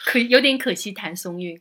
[0.06, 1.60] 可有点可惜谭松韵，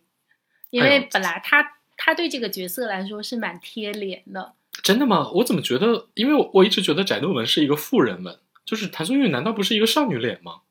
[0.72, 4.54] 因为本来他他对这个角色来说是蛮贴脸的。
[4.82, 5.30] 真的吗？
[5.36, 6.08] 我怎么觉得？
[6.16, 10.62] 因为我我一直觉得宅斗文是一个富人文，就是谭松韵难道不是一个少女脸吗？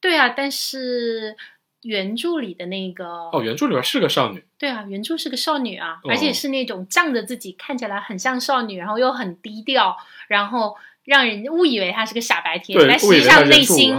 [0.00, 1.36] 对啊，但是
[1.82, 9.96] 原著里的那个哦，原著里边是个少女，对啊，原著是个少女啊，哦而且是那种仗着自己看起来很像少女，然后又很低调，
[10.28, 13.96] 然后让人误以为她是个傻白甜，但，实际上内心。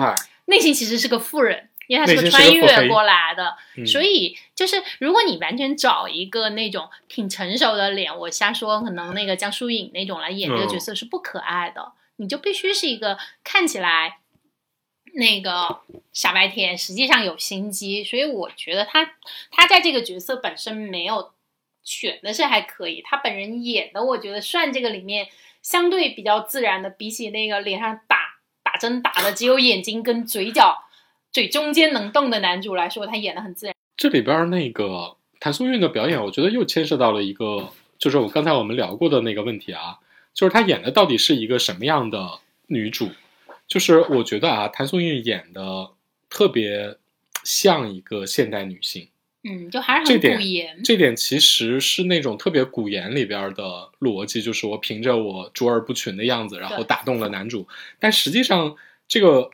[0.49, 3.53] 内心其实是个富人，因为她是个穿越过来的。
[3.75, 11.91] 嗯所以就是，如果你完全找一个那种挺成熟的脸，我瞎说，可能那个江疏影那种来演这个嗯角色是不可爱的。
[12.15, 14.19] 你就必须是一个看起来
[15.17, 15.81] 那个
[16.13, 18.03] 傻白甜，实际上有心机。
[18.03, 19.03] 所以我觉得他
[19.51, 21.31] 他在这个角色本身没有
[21.83, 25.27] 选的是还可以，他本人演的我觉得算这个里面
[25.61, 28.17] 相对比较自然的，比起那个脸上打
[28.63, 30.83] 打针打的只有眼睛跟嘴角。
[31.29, 33.75] 嘴中间能动的男主来说，他演的很自然。
[33.95, 39.99] 这里边那个谭松韵的表演，我觉得又牵涉到了一个，就是我刚才我们聊过的那个问题啊，
[40.33, 43.09] 就是她演的到底是一个什么样的女主？
[43.67, 45.89] 就是我觉得啊，谭松韵演的
[46.29, 46.97] 特别
[47.43, 49.09] 像一个现代女性。
[49.43, 50.81] 嗯，就还是很古言。
[50.83, 57.67] 这点其实是那种特别古言里边的逻辑，就是我凭着我卓尔不群的样子，然后打动了男主。
[57.99, 58.75] 但实际上，
[59.07, 59.51] 这个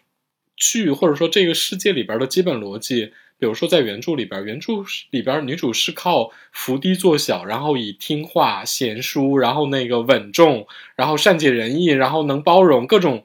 [0.56, 4.74] 剧或者说这个世界里边的基本逻辑，比如说在原著里边，原著
[5.12, 13.24] 里边女主是靠伏低做小，然后以听话、贤淑，然后那个稳重，然后善解人意，然后能包容各种，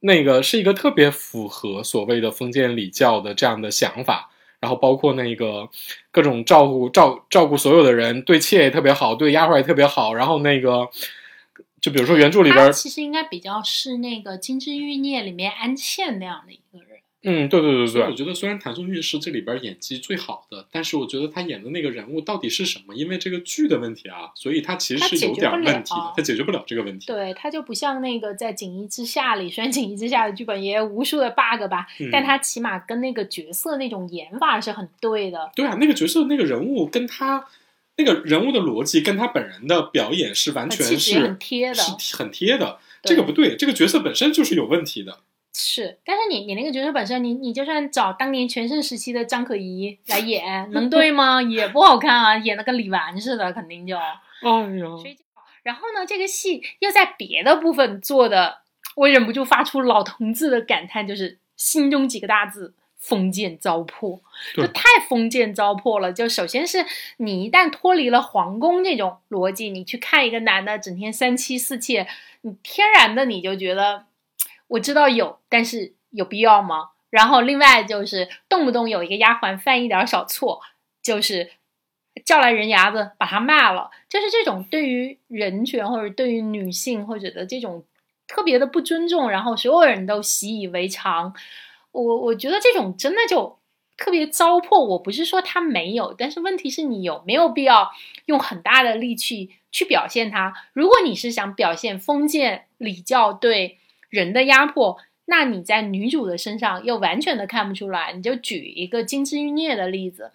[0.00, 4.30] 那个是一个特别符合所谓的封建礼教的这样的想法。
[4.58, 5.68] 然后包括那个
[6.10, 10.14] 各种照顾照照顾所有的人，对妾也特别好，对丫鬟也特别好。
[10.14, 10.88] 然后那个，
[11.80, 16.95] 就比如说原著里边，其实应该比较是那个《金枝玉孽》里面安茜那样的一个人。
[17.28, 22.94] 嗯，对对对对我，觉得虽然谭松韵是这里边演技最好的，但是我觉得她演的那个人物到底是什么？
[22.94, 27.06] 因为这个剧的问题啊，所以她其实是有点问题的她解决不了，这个问题。
[27.06, 35.50] 对，她就不像那个在《锦衣之下》里，虽然《锦衣之下》的剧本也有无数的 bug 吧，嗯但她起码跟那个角色那种演法是很对的。
[35.56, 37.44] 对啊，那个角色那个人物跟他
[37.96, 42.78] 那个人物的逻辑跟他本人的表演是完全是贴的是很贴的。
[43.02, 45.18] 这个不对，这个角色本身就是有问题的。
[45.58, 51.40] 是，但是你你那个角色本身，你你就算找当年全盛时期的张可颐来演，能对吗？
[51.40, 53.96] 也不好看啊，演的跟李纨似的，肯定就。
[53.96, 55.16] 哎呀，所以
[55.62, 58.58] 然后呢，这个戏又在别的部分做的，
[58.96, 64.20] 我忍不住发出老同志的感叹，就是心中几个大字：封建糟粕。
[64.54, 66.12] 就太封建糟粕了。
[66.12, 66.84] 就首先是
[67.16, 72.06] 你一旦脱离了皇宫这种逻辑，你去看一个男的整天三妻四妾，
[72.42, 74.04] 你天然的你就觉得，
[74.68, 76.90] 我知道有，但是有必要吗？
[77.10, 80.60] 然后另外就是动不动有一个丫鬟犯一点小错，
[81.02, 81.52] 就是
[82.24, 87.84] 叫来人牙子把他骂了，就是这种对于人权或者对于女性或者的这种
[88.26, 91.34] 特别的不尊重，然后所有人都习以为常。
[91.92, 93.58] 我我觉得这种真的就
[93.96, 94.84] 特别糟粕。
[94.84, 97.90] 我不是说他没有，但是问题是你有没有必要
[98.26, 100.52] 用很大的力气去表现它？
[100.74, 103.78] 如果你是想表现封建礼教对
[104.08, 108.12] 人的压迫，那你在女主的身上又完全的看不出来。
[108.12, 110.32] 你就举一个《金枝欲孽》的例子，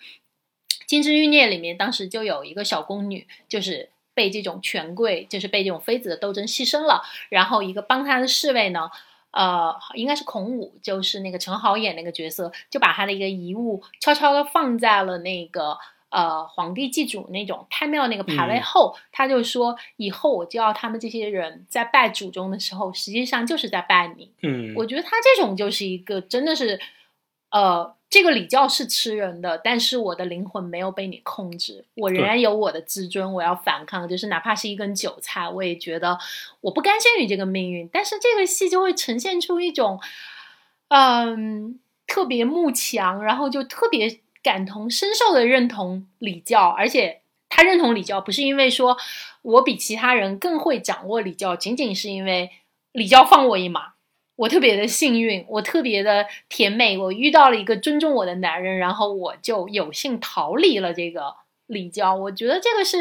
[0.85, 3.89] 《金枝欲孽》里面当时就有一个小宫女，就是。
[4.13, 8.91] 被这种权贵，就是被这种妃子的斗争牺牲了，然后一个帮她的侍卫呢，
[9.31, 15.77] 呃，应该是孔武，就是那个陈好演那个角色，就把他的一个遗物悄悄的放在了那个
[16.11, 24.31] 呃皇帝祭祖那种太庙那个牌位嗯后，他就说以后我就要他们这些人在拜祖宗的时候，实际上就是在拜你。
[24.43, 26.79] 嗯，我觉得他这种就是一个真的是，
[27.49, 36.17] 呃，这个礼教是吃人的，但是我的灵魂没有被你控制，我仍然有我的自尊，我要反抗，就是哪怕是一根韭菜，我也觉得
[36.59, 37.89] 我不甘心于这个命运。
[37.91, 39.99] 但是这个戏就会呈现出一种，
[40.89, 48.97] 嗯，特别慕强，然后就特别感同身受的认同礼教，而且他认同礼教不是因为说
[49.41, 52.49] 我比其他人更会掌握礼教，仅仅是因为
[52.91, 53.93] 礼教放我一马。
[54.37, 61.35] 我特别的幸运，我特别的甜美，我遇到了一个尊重我的男人，然后我就有幸逃离了这个
[61.67, 62.15] 礼教。
[62.15, 62.97] 我觉得这个是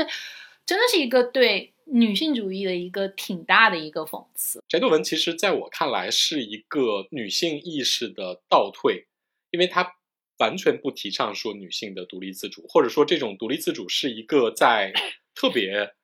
[0.67, 4.63] 真的是一个对女性主义的一个挺大的一个讽刺。
[4.69, 9.07] 翟斗文其实在我看来是一个女性意识的倒退，
[9.51, 9.95] 因为她
[10.41, 14.93] 完全不提倡说女性的独立自主，或者说这种独立自主是一个在
[15.37, 15.95] 特别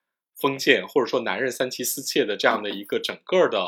[0.41, 3.67] 封建或者说男人三妻四妾的这样的一个整个的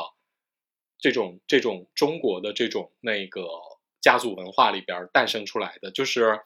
[0.97, 3.41] 这种这种中国的这种那个
[3.99, 6.39] 家族文化里边诞生出来的，就是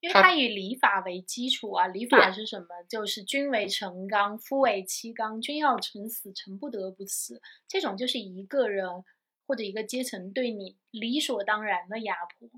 [0.00, 2.66] 因为它以礼法为基础啊，礼法是什么？
[2.88, 7.40] 就是君为臣纲，夫为妻纲，君要臣死，臣不得不死。
[7.66, 8.86] 这种就是一个人
[9.48, 12.48] 或者一个阶层对你理所当然的压迫。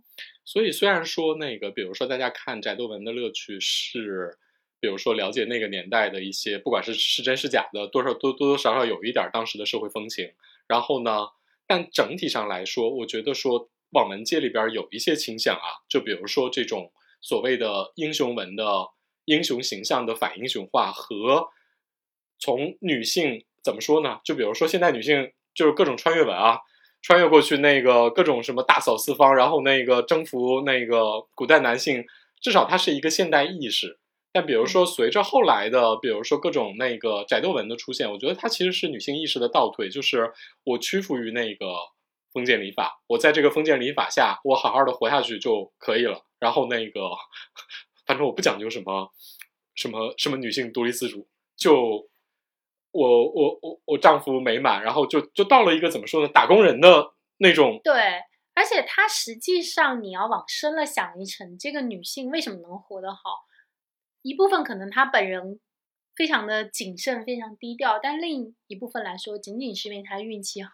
[0.45, 4.37] 所以虽然说那个，比如说大家看翟斗文的乐趣是，
[4.81, 10.33] 比如说了解那个年代的一些，不管是是真是假的，多少多多多少少有一点当时的社会风情。
[10.67, 11.29] 然后呢，
[11.67, 18.65] 但整体上来说，我觉得说网文界里边有一些倾向啊，就比如说这种所谓的英雄文的
[19.27, 21.49] 英雄形象的反英雄化和
[22.41, 24.21] 从女性怎么说呢？
[24.25, 26.59] 就比如说现在女性就是各种穿越文啊，
[27.03, 32.05] 穿越过去那个各种什么大扫四方，然后那个征服那个古代男性，
[32.41, 33.99] 至少它是一个现代意识。
[34.33, 40.33] 但比如说随着后来的，比如说各种那个翟斗文的出现，我觉得它其实是女性意识的倒退，就是
[40.63, 41.67] 我屈服于那个
[42.33, 46.25] 封建礼法，我在这个封建礼法下，我好好的活下去就可以了。
[46.39, 47.11] 然后那个，
[48.07, 49.11] 反正我不讲究什么
[49.75, 51.27] 什么什么女性独立自主，
[51.57, 52.10] 就
[52.93, 57.95] 我我我我丈夫美满，然后就就到了一个怎么说呢，打工人的那种对，
[58.55, 63.21] 而且她实际上你要往深了想一层，这个女性为什么能活得好？
[64.23, 65.61] 一部分可能她本人
[66.15, 70.71] 非常的谨慎，非常低调，但另一部分来说，仅仅是因为她运气好，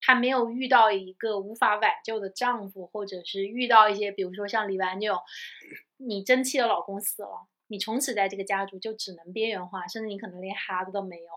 [0.00, 5.20] 她没有遇到一个无法挽救的丈夫，或者是遇到一些，比如说像李纨这种，
[5.98, 11.30] 你争气的老公死了，你从此在这个家族就只能边缘化，甚至你可能连孩子都没有。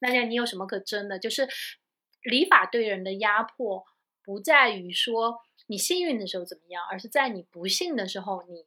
[0.00, 1.18] 那这样你有什么可争的？
[1.18, 1.48] 就是
[2.20, 3.86] 礼法对人的压迫，
[4.22, 8.66] 不在于说你幸运的时候怎么样，而是在你不幸的时候，你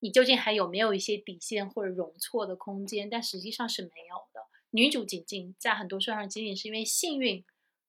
[0.00, 3.08] 你究竟还有没有一些底线或者容错的空间？
[3.08, 4.42] 但实际上是没有的。
[4.68, 7.42] 女主仅仅在很多事上仅仅是因为幸运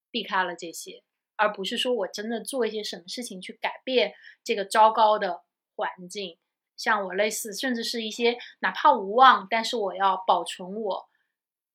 [0.09, 1.03] 避开了这些，
[1.35, 4.13] 而不是说我真的做一些什么事情去改变
[4.45, 5.41] 这个糟糕的
[5.75, 6.37] 环境。
[6.77, 11.09] 像我类似，甚至是一些哪怕无望，但是我要保存我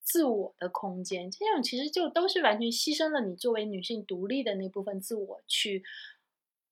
[0.02, 5.82] 自我的空间，这种其实就都是完全牺牲了你作为女性独立的那部分自我，去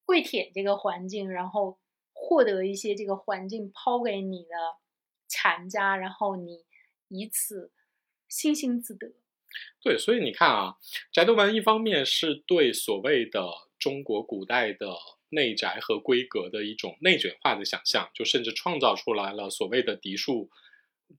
[0.05, 1.79] 跪舔这个环境，然后
[2.13, 4.49] 获得一些这个环境抛给你的
[5.27, 6.65] 残渣，然后你
[7.09, 7.71] 以此
[8.29, 9.13] 星星自得。
[9.83, 10.77] 对，所以你看啊，
[11.13, 13.43] 宅斗文一方面是对所谓的
[13.79, 14.95] 中国古代的。
[15.31, 20.49] 内宅和规格的一种内卷化的想象，就甚至创造出来了所谓的嫡庶，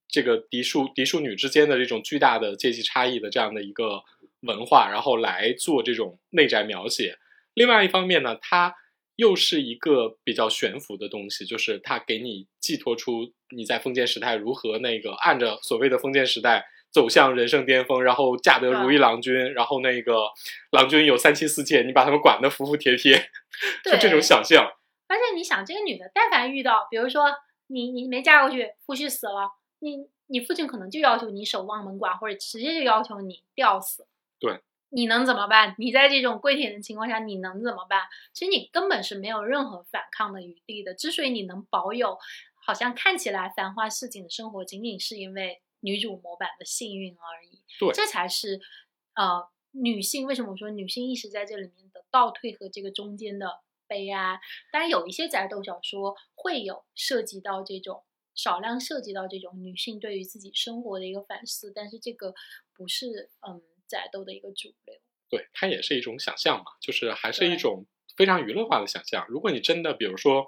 [0.07, 4.03] 这个嫡庶嫡庶女之间的这种巨大的阶级差异的这样的一个
[4.41, 7.17] 文化，然后来做这种内宅描写。
[7.53, 8.75] 另外一方面呢，它
[9.15, 16.65] 又是一个比较悬浮的东西，就是它给你寄托出你在封建时代如何那个按着所谓的封建时代。
[16.91, 20.23] 走向人生巅峰，然后嫁得如意郎君，然后那个
[20.71, 23.29] 郎君有三妻四妾，你把他们管得服服帖帖，
[23.85, 24.65] 就这种想象。
[25.07, 27.31] 而且你想，这个女的，但凡遇到，比如说
[27.67, 34.07] 你你没嫁过去，夫婿死了，你你父亲可能就要求你守望门寡，或者直接就要求你吊死。
[34.39, 34.59] 对，
[34.89, 35.75] 你能怎么办？
[35.77, 38.01] 你在这种跪舔的情况下，你能怎么办？
[38.33, 40.93] 其实你根本是没有任何反抗的余地的。
[40.93, 42.17] 之所以你能保有
[42.65, 45.61] 好像看起来繁花似锦的生活，仅仅是因为。
[45.81, 48.59] 女主模板的幸运而已，对，这才是
[49.15, 54.39] 呃女性为什么我说女性意识在这里面的倒退和这个中间的悲哀。
[54.71, 58.03] 当然有一些宅斗小说会有涉及到这种
[58.35, 62.33] 少量涉及到这种女性对于自己生活的一个反思，但是这个
[62.75, 64.99] 不是嗯宅斗的一个主流。
[65.29, 67.85] 对，它也是一种想象嘛，就是还是一种
[68.17, 69.25] 非常娱乐化的想象。
[69.29, 70.47] 如果你真的比如说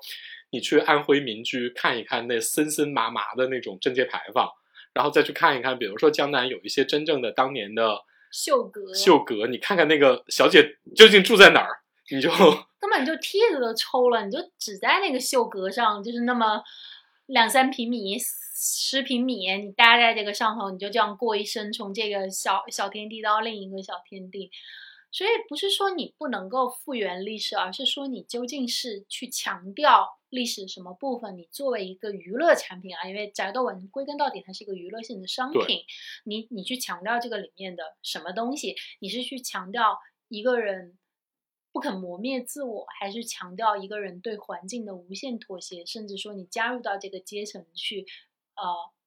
[0.50, 4.50] 你去安徽民居看一看那森森麻麻的那种贞节牌坊。
[4.94, 11.80] 然后再去看一看，比如说江南有一些真正的当年的秀阁，秀阁，你看看那个小姐究竟住在哪儿，
[12.10, 12.30] 你就
[12.80, 16.62] 根本就梯子都抽了，你就只在那个秀阁上，就是那么
[17.28, 24.52] 两三平米、十平米，你待在这个上头，你就这样过一生，从这个小小天地到另一个小天地。
[25.12, 31.38] 所以不是说你不能够复原历史，而是说你究竟是去强调历史什么部分？
[31.38, 35.84] 你作为一个娱乐产品啊，因为宅斗文归根到底它是一个娱乐性的商品，
[36.24, 38.76] 你你去强调这个里面的什么东西？
[38.99, 39.99] 你是去强调
[40.30, 40.97] 一个人
[41.74, 45.86] 不肯磨灭自我，还是强调一个人对环境的无限妥协？
[45.86, 48.05] 甚至说你加入到这个阶层去，
[48.55, 48.64] 呃，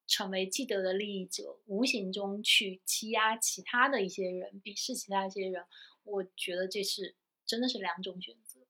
[0.07, 5.64] 成为既得的利益者，无形中去欺压其他的一些人，鄙视其他一些人。
[6.05, 7.14] 我觉得这是
[7.46, 8.61] 真的是两种选择，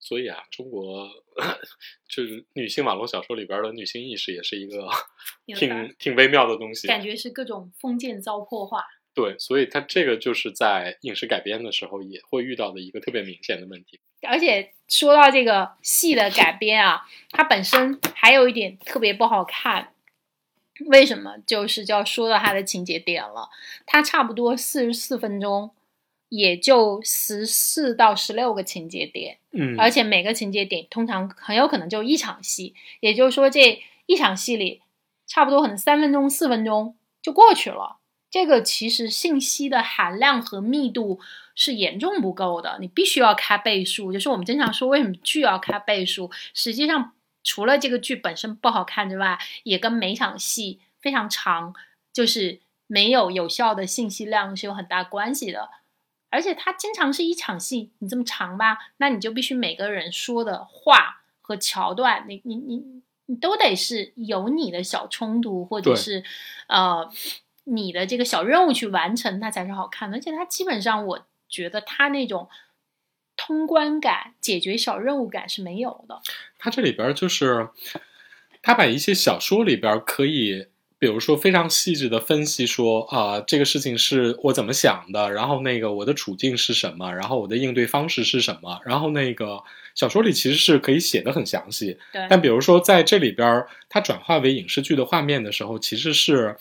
[0.00, 1.08] 所以啊，中国
[2.08, 4.88] 就是女性网络小说里边的女性意识也是一个
[5.56, 8.84] 挺挺微妙的东西，感觉是各种封建糟粕化。
[9.14, 13.98] 对，所以它这个就是在影视改编的时候也会遇到的一个特别明显的问题。
[14.22, 19.92] 而且说到这个戏的改编啊，它本身还有一点特别不好看，
[20.86, 21.36] 为什么？
[21.44, 23.48] 就是就要说到它的情节点了，
[23.86, 25.72] 它差不多四十四分钟。
[26.28, 34.82] 也就十四到十六个情节点，嗯，而且每个情节点通常很有可能就一场戏，也就是说这一场戏里
[35.26, 37.98] 差不多可能三分钟、四分钟就过去了。
[38.30, 41.18] 这个其实信息的含量和密度
[41.54, 44.12] 是严重不够的，你必须要开倍数。
[44.12, 47.12] 就是我们经常说为什么剧要开倍数，实际上
[47.42, 51.74] 除了这个剧本身不好看之外，也跟每场戏非常长，
[52.12, 55.70] 就是没有有效的信息量是有很大关系的。
[56.30, 66.22] 而且它经常是一场戏，你这么长吧，那你就必须每个人说的话和桥段，你你你你都得是有你的小冲突，或者是
[66.68, 67.10] 呃
[67.64, 70.16] 你的这个小任务去完成，它才是好看的。
[70.16, 72.48] 而且它基本上，我觉得它那种
[73.36, 76.20] 通关感、解决小任务感是没有的。
[76.58, 77.68] 它这里边就是，
[78.62, 80.68] 它把一些小说里边可以。
[81.00, 89.62] 比如说，非常细致的分析说啊，这个事情是我怎么想的，然后那个我的处境是什么，然后我的应对方式是什么，然后那个
[89.94, 91.96] 小说里其实是可以写的很详细。
[92.12, 92.26] 对。
[92.28, 96.56] 但比如说在这里边，它转化为影视剧的画面的时候，其实是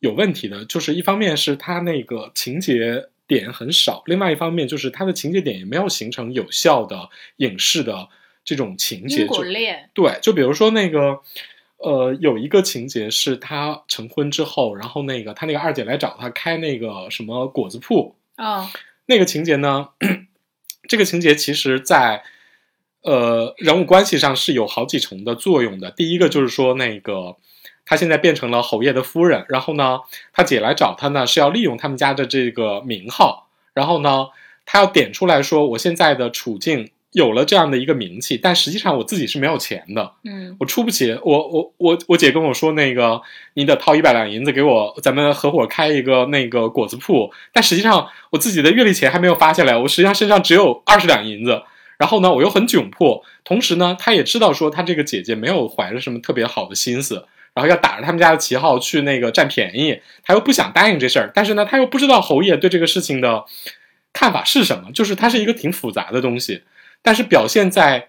[0.00, 0.62] 有问题的。
[0.66, 8.06] 就是一方面是它那个情节点很少，另外一方面就是它的情节点也没有形成有效的影视的
[8.44, 9.24] 这种情节。
[9.94, 11.20] 对，就比如说那个。
[11.82, 18.70] 呃，有一个情节是他成婚之后，然后那个他那个二姐来找他开那个什么果子铺啊，
[19.06, 19.88] 那个情节呢，
[20.88, 22.22] 这个情节其实，在
[23.02, 25.90] 呃人物关系上是有好几重的作用的。
[25.90, 27.36] 第一个就是说，那个
[27.84, 30.00] 他现在变成了侯爷的夫人，然后呢，
[30.32, 34.28] 他姐来找他呢是要利用他们家的这个名号，然后呢。
[34.72, 41.18] 他要点出来说，我现在的处境有了这样的一个名气，但实际上我自己是没有钱的，嗯我出不起。
[41.24, 43.20] 我我我我姐跟我说，那个
[43.54, 47.32] 你得掏一百两银子给我，咱们合伙开一个那个果子铺。
[47.52, 51.62] 但实际上我自己的月例钱还没有发下来，我实际上身上只有二十两银子。
[51.98, 63.44] 然后呢，我又很窘迫，同时呢，他也知道说他这个姐姐没有怀着什么特别好的心思，然后要打着他们家的旗号去那个占便宜，他又不想答应这事儿，但是呢，他又不知道侯爷对这个事情的
[64.14, 66.62] 看法是什么，就是它是一个挺复杂的东西，
[67.02, 68.08] 但是表现在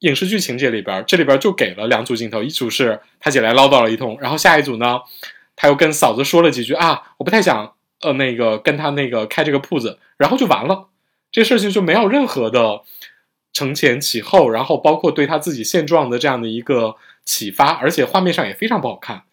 [0.00, 5.00] 影视剧情节里边，这里边就给了两组镜头，一组是他姐来唠叨了一通，然后下一组呢，
[5.56, 10.88] 他又跟嫂子说了几句啊，我不太想呃那个跟他那个开这个铺子，然后就完了，
[11.32, 12.82] 这事情就没有任何的
[13.52, 19.24] 承前启后，然后包括对他自己现状的这样的一个启发，而且画面上也非常不好看。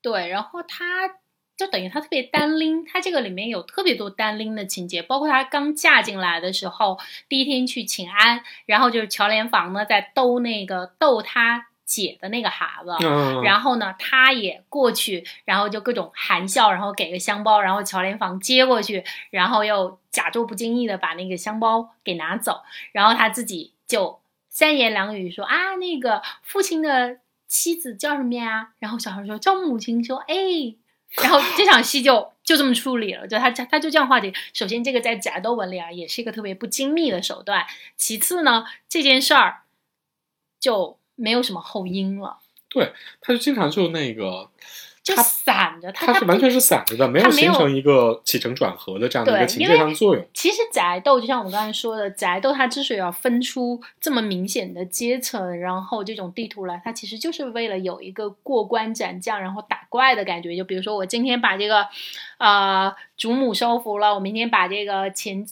[0.00, 1.08] 对，然后他
[1.56, 6.98] 就等于他特别单拎，他这个里面有特别多单拎的情节，包括他刚嫁进来的时候，
[7.28, 28.70] 第一天去请安，然后就是乔莲房呢在逗那个逗他姐的那个孩子，嗯，然后呢，他也过去，然后就各种含笑，然后给个香包，然后乔莲房接过去，然后又假作不经意的把那个香包给拿走，然后他自己就三言两语说啊，那个父亲的妻子叫什么呀？
[28.78, 30.34] 然后小孩说叫母亲，说哎，
[31.20, 34.32] 然后这场戏就就这么处理了，就他他就这样化解。
[34.54, 37.66] 首先，这个在宅斗文里啊，也是一个特别不精密的手段。
[37.96, 39.62] 其次呢，这件事儿
[40.58, 42.38] 就没有什么后因了。
[42.68, 44.50] 对他就经常就那个，
[45.02, 50.24] 就他散着，他他是完全是散着的，没有形成一个起承转合的这样的一个情节上的作用。
[50.32, 60.54] 其实宅斗就像我们刚才说的，宅斗它之所以要分出这么明显的阶层，然后这种地图来，它其实就是为了有一个过关斩将，然后打怪的感觉。
[60.54, 61.86] 就比如说我今天把这个
[62.38, 65.44] 呃主母收服了，我明天把这个前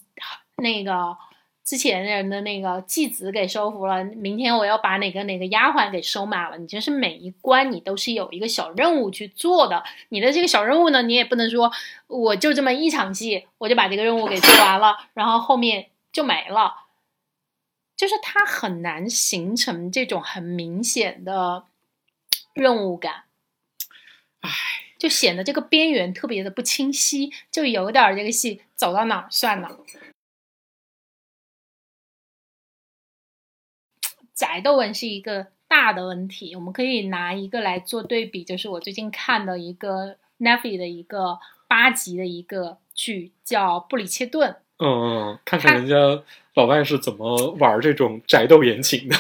[0.59, 1.17] 那个。
[1.63, 6.59] 之前人的那个继子给收服了，明天我要把哪个哪个丫鬟给收买了。
[6.59, 11.71] 你就是每一关你都是有一个小任务去做的，你的这个小任务呢，你也不能说
[12.09, 16.75] 我就这么一场戏我就把这个任务给做完了，然后后面就没了。
[17.97, 21.65] 就是它很难形成这种很明显的
[22.55, 23.25] 任务感，
[24.41, 24.51] 唉，
[24.99, 29.77] 就显得这个边缘特别的不清晰，就有点儿这个戏走到哪儿算哪儿。
[34.41, 41.39] 宅斗文是一个大的问题，我们可以拿一个来做对比，就是我最近看的一个 Netflix 的一个
[41.69, 44.51] 八集的一个剧，叫《布里切顿》。
[44.79, 45.95] 嗯嗯，看看人家
[46.55, 49.17] 老外是怎么玩这种宅斗言情的。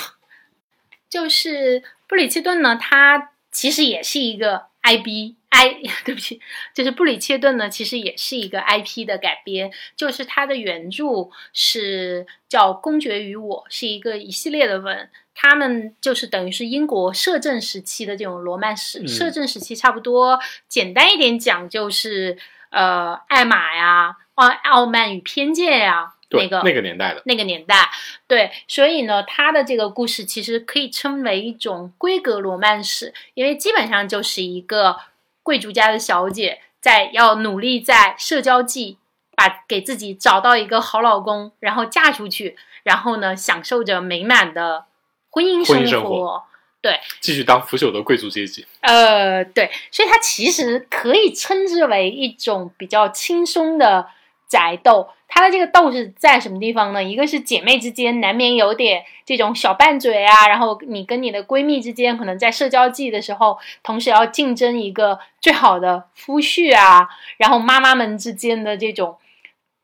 [1.11, 6.41] 就是布里切顿呢，他其实也是一个 IB I， 对不起，
[6.75, 11.05] 就是布里切顿呢，其实也是一个 IP 的改编，就是它的原著
[11.53, 15.11] 是叫《公爵与我》，是一个一系列的文。
[15.35, 22.37] 他们就是等于是英国摄政时期的这种罗曼史，嗯摄政时期差不多，简单一点讲就是
[22.71, 27.91] 呃，爱玛呀，傲傲慢与偏见呀，对，那个那个年代的，那个年代，
[28.29, 34.97] 对，所以呢，他的这个故事其实可以称为一种闺阁罗曼史，因为基本上就是一个
[35.43, 38.99] 贵族家的小姐在要努力在社交季
[39.35, 44.85] 把给自己找到一个好老公，然后嫁出去，然后呢，享受着美满的
[45.31, 46.45] 婚姻婚姻生活
[46.81, 48.65] 对继续当腐朽的贵族阶级。
[48.83, 54.07] 呃，对，所以它其实可以称之为一种比较轻松的
[54.49, 55.11] 宅斗。
[55.33, 57.03] 它的这个斗是在什么地方呢？
[57.03, 69.17] 一个是姐妹之间难免有点这种小拌嘴啊，然后你跟你的闺蜜之间可能在社交季的时候，同时要竞争一个最好的夫婿啊，然后妈妈们之间的这种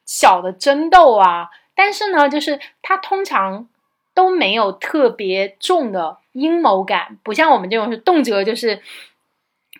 [0.04, 1.48] 小的争斗啊。
[1.76, 3.68] 但是呢，就是它通常
[4.14, 8.82] 都没有特别重的阴谋感，不像我们这种是动辄就是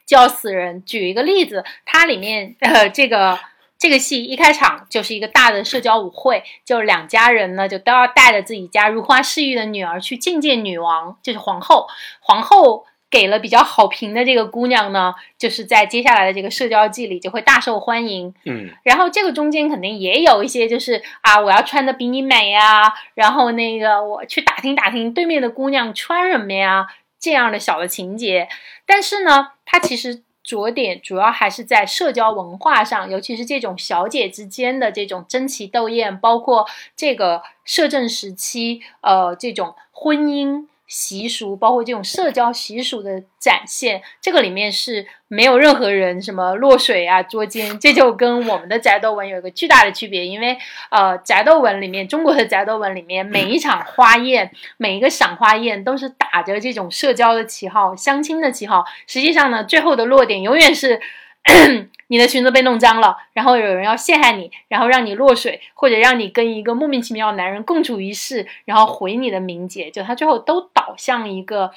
[0.07, 0.85] 就要死人。
[0.85, 3.39] 举一个例子，它里面呃这个
[3.79, 11.87] 这个戏一开场就是一个大的社交舞会，就两家人呢就都要带着自己家如花似玉的女儿去觐见女王，就是皇后。
[12.20, 18.35] 皇后给了比较好评的这个姑娘呢，就是在接下来的这个社交季里就会大受欢迎。
[18.45, 26.87] 嗯，然后这个中间肯定也有一些，就是啊，我要穿的比你美呀，然后那个我去打听打听对面的姑娘穿什么呀，
[27.20, 28.49] 这样的小的情节。
[28.85, 50.26] 但是呢，它其实着点主要还是在社交文化上，尤其是这种小姐之间的这种争奇斗艳，包括这个摄政时期，呃，这种婚姻习俗，包括这种社交习俗的展现，这个里面是没有任何人什么落水啊、捉奸，这就跟我们的宅斗文有一个巨大的区别。
[50.26, 50.57] 因为
[50.91, 58.84] 呃，宅斗文里面，中国的宅斗文里面，每一场花宴，每一个赏花宴，都是打着这种社交的旗号、相亲的旗号。
[59.07, 61.01] 实际上呢，最后的落点永远是。
[62.09, 71.72] 你的裙子被弄脏了，然后有人要陷害你，然后让你落水，或者让你跟一个莫名其妙的男人共处一室，然后毁你的名节，就他最后都导向一个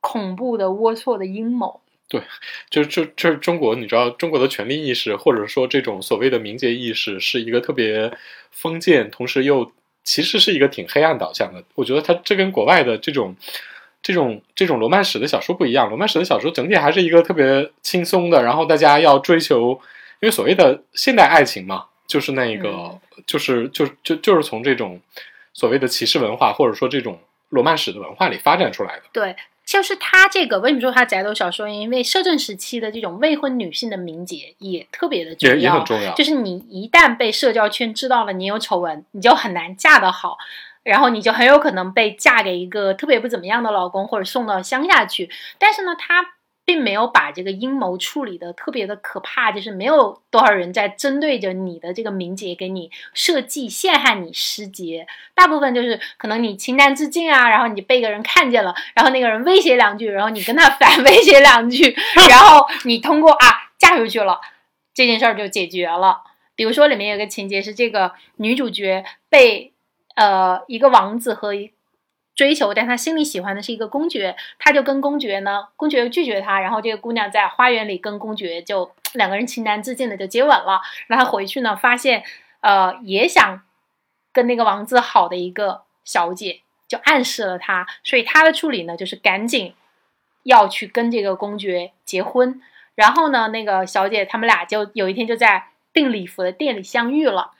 [0.00, 1.80] 恐怖的龌龊的阴谋。
[2.08, 2.20] 对，
[2.68, 8.12] 就就就是中国，你知道中国的权力意识，或者说这种所谓的名节意识，是一个特别
[8.50, 9.72] 封建，同时又
[10.04, 11.64] 其实是一个挺黑暗导向的。
[11.74, 13.36] 我觉得它这跟国外的这种。
[14.02, 19.80] 这种这种罗曼史的小说不一样，罗曼史的小说整体还是一个特别轻松的，然后大家要追求，
[20.20, 25.00] 因为所谓的现代爱情嘛，就是那个，就是就就就是从这种
[25.54, 27.18] 所谓的骑士文化或者说这种
[27.50, 29.02] 罗曼史的文化里发展出来的。
[29.12, 31.68] 对，就是他这个为什么说他宅斗小说？
[31.68, 36.12] 因为摄政时期的这种未婚女性的名节也特别的重要，也很重要。
[36.14, 40.38] 就是你一旦被社交圈知道了你有丑闻，你就很难嫁得好。
[40.82, 45.30] 然后你就很有可能被嫁给一个特别不怎么样的老公，或者送到乡下去。
[45.58, 55.06] 但是呢，他并没有把这个阴谋处理的特别的可怕，就是没有多少人在针对着你的这个名节给你设计陷害你失节。
[55.34, 61.94] 大部分就是可能你情难自禁啊，然后你被个人看见了，然后那个人威胁两句，然后你跟他反 威胁两句，
[62.28, 64.40] 然后你通过啊嫁出去了，
[64.94, 66.22] 这件事儿就解决了。
[66.54, 69.68] 比如说里面有个情节是这个女主角被。
[70.14, 71.72] 呃，一个王子和一
[72.34, 80.80] 追求，但他心里喜欢的是一个公爵，他就跟公爵呢，公爵拒绝他，然后这个姑娘在花园里跟公爵就两个人情难自禁的就接吻了。
[81.08, 82.24] 然后他回去呢，发现
[82.60, 83.62] 呃也想
[84.32, 89.74] 跟那个王子好的一个小姐就暗示了他，所以他的处理呢就是赶紧
[90.44, 92.60] 要去跟这个公爵结婚。
[92.94, 97.52] 然后呢，那个小姐他们俩就有一天就在订礼服的店里相遇了。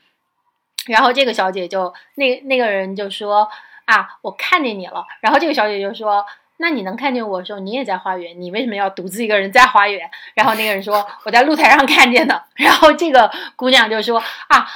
[0.87, 3.49] 然后这个小姐就那那个人就说
[3.85, 5.05] 啊，我看见你了。
[5.21, 6.25] 然后这个小姐就说，
[6.57, 10.11] 那你能看见我的时候，你也在花园，你为什么要独自一个人在花园？
[10.35, 12.43] 然后那个人说，我在露台上看见的。
[12.55, 14.67] 然后这个姑娘就说啊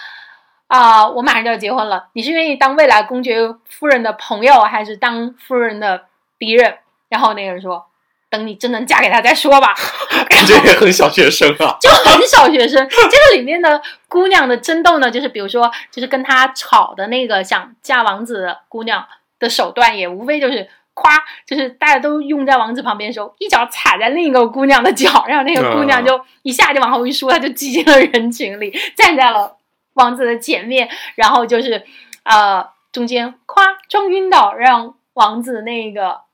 [0.67, 6.07] 啊，我马上就要结婚了，你是愿意当未来公爵夫人的朋友，还是当夫人的
[6.39, 6.79] 敌人？
[7.09, 7.87] 然后那个人说。
[8.29, 9.75] 等你真能嫁给他再说吧，
[10.29, 12.87] 感觉也很小学生啊， 就很小学生。
[12.89, 19.07] 这个里面的姑娘的争斗呢，就是比如说，就是跟他吵的那个想嫁王子的姑娘
[19.39, 21.13] 的手段，也无非就是夸，
[21.47, 29.57] 就是大家都用在王子旁边的时候，一脚踩在另一个姑娘的脚，然后那个姑娘就一下就往后一缩，她就挤进了人群里，站在了
[29.95, 31.85] 王子的前面，然后就是
[32.25, 36.26] 呃中间夸撞晕倒，让王子那个。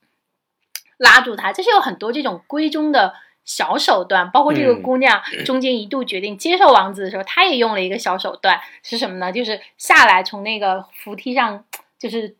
[1.03, 3.13] 拉住他，这是有很多这种闺中的
[3.45, 9.31] 小手段，包括这个姑娘 中间一度决定接受王子的时候，她也用了一个小手段，是什么呢？
[9.31, 11.65] 就是下来从那个扶梯上，
[11.99, 12.37] 就是。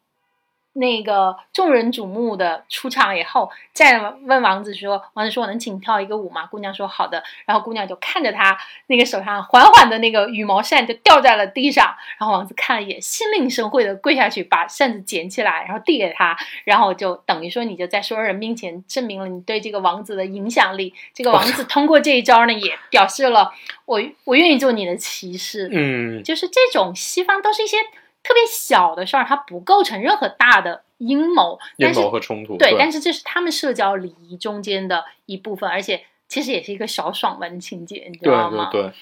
[0.73, 8.57] 那个众人瞩目的出场以后，再问王子说：“王子说我能请跳一个舞吗？”姑娘说：“好的。”然后姑娘就看着他
[8.87, 20.93] 那个手上缓缓的那个羽毛扇就掉在了地上，然后王子看了一眼，心领神会的跪下去把扇子捡起来，然后递给他，然后就等于说你就在所有人面前证明了你对这个王子的影响力。
[21.13, 23.53] 这个王子通过这一招呢，也表示了
[23.85, 25.69] 我我愿意做你的骑士。
[25.71, 27.77] 嗯，就是这种西方都是一些。
[28.23, 32.57] 特别小的事儿，它不构成任何大的阴谋，阴谋和冲突。
[32.57, 38.69] 对，但是这是他们社交礼仪中间的一部分，而且其实也是一个小爽文情节，你知道吗？
[38.71, 38.93] 对对对。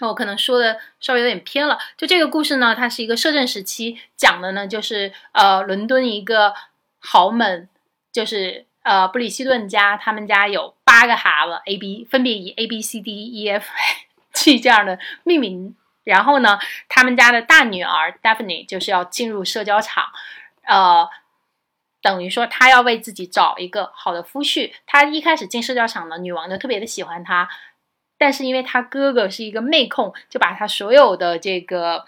[0.00, 1.78] 我可能说的稍微有点偏了。
[1.96, 6.52] 就这个故事呢，它是一个摄政时期讲的呢，就是呃，伦敦一个
[6.98, 7.68] 豪门，
[8.10, 13.68] 就是呃布里希顿家，他们家有八个孩子，A B 分别以 A B C D E F
[14.32, 15.76] G 这样的命名。
[16.04, 20.04] 然后呢，他们家的大女儿 Daphne 就是要进入社交场，
[20.62, 21.08] 呃，
[22.00, 24.72] 等于说她要为自己找一个好的夫婿。
[24.86, 27.48] 她一开始进社交场呢，女王就特别的喜欢她，
[28.16, 32.04] 但是因为她哥哥是一个妹控，就把她所有的这个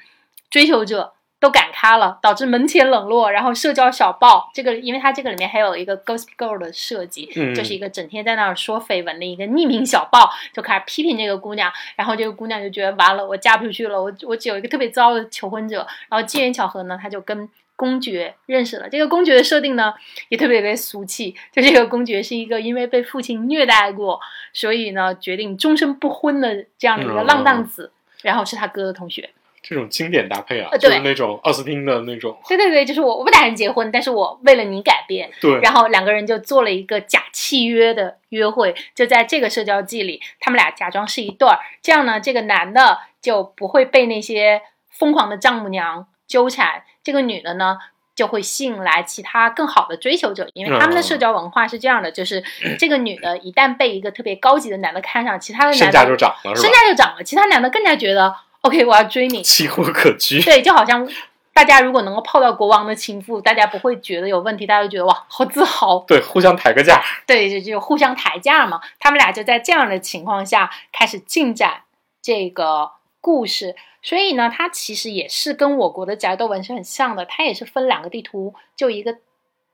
[0.49, 1.15] 追求者。
[1.47, 3.31] 都赶开了，导致门前冷落。
[3.31, 11.73] 然后社交小报这个，因为它这个里面还有一个 Gossip Girl 的设计，就是一个整天在那儿说绯闻的一个匿名小报，就开始批评这个姑娘。
[11.95, 15.87] 然后这个姑娘就觉得完了，我嫁不出去了，我我只有一个特别糟的求婚者。
[16.09, 18.89] 然后机缘巧合呢，她就跟公爵认识了。
[18.89, 19.95] 这个公爵的设定呢，
[20.29, 24.19] 也特别特别俗气，就这个公爵是一个因为被父亲虐待过，
[24.53, 27.93] 所以呢决定终身不婚的这样的一个浪荡子。
[28.23, 29.31] 然后是他哥的同学。
[29.69, 47.79] 这种经典搭配啊，呃就是那种奥斯汀的那种，对对对，就是我我不打算结婚，但是我为了你改变，对，然后两个人就做了一个假契约的约会，就在这个社交季里，他们俩假装是一对儿，这样呢，这个男的就不会被那些疯狂的丈母娘纠缠，这个女的呢。
[48.17, 52.43] 就会吸引来其他更好的追求者，因为他们的社交文化是这样的，就是
[52.79, 56.71] 这个女的一旦被一个特别高级的男的看上，其他的身价男的就涨了，身？
[56.71, 58.35] 价就涨了，其他男的更加觉得
[58.67, 61.09] OK，我要追你， 奇货可居，对，就好像
[61.55, 66.01] 大家如果能够泡到国王的情妇，大家不会觉得有问题，大家就觉得哇，好自豪。
[66.07, 68.81] 对，互相抬个价， 对，就就互相抬价嘛。
[68.99, 71.83] 他们俩就在这样的情况下开始进展
[72.21, 72.91] 这个
[73.21, 73.77] 故事。
[74.03, 79.17] 所以呢，它其实也是跟我国的宅斗文是很像的，它也是分两个地图，就一个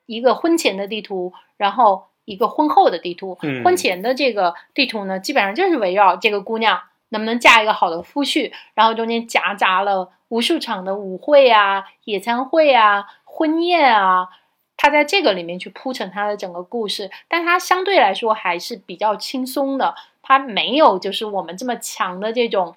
[0.07, 3.37] 一个婚前的地图，然后一个婚后的地图。
[3.43, 6.81] 嗯婚前的这个地图呢，基本上就是围绕这个姑娘
[7.13, 14.29] 能不能嫁一个好的夫婿，然后中间夹杂了无数场的舞会啊、野餐会啊、婚宴啊，
[14.77, 22.75] 他在这个里面去铺陈他的整个故事，但他相对来说还是比较轻松的，他没有就是我们这么强的这种，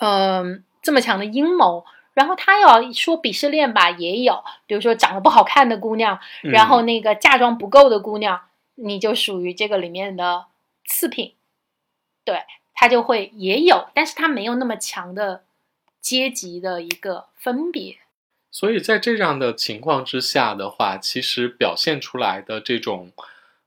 [0.00, 1.86] 嗯、这么强的阴谋。
[2.14, 8.38] 然后他要说鄙视链吧，也有，比如说长得不好看的姑娘，然后嗯那个嫁妆不够的姑娘，
[8.74, 10.44] 你就属于这个里面的
[10.84, 11.32] 次品，
[12.22, 12.42] 对
[12.82, 15.44] 他就会也有，但是他没有那么强的
[16.00, 17.98] 阶级的一个分别。
[18.50, 23.12] 所以在这样的情况之下的话，其实表现出来的这种，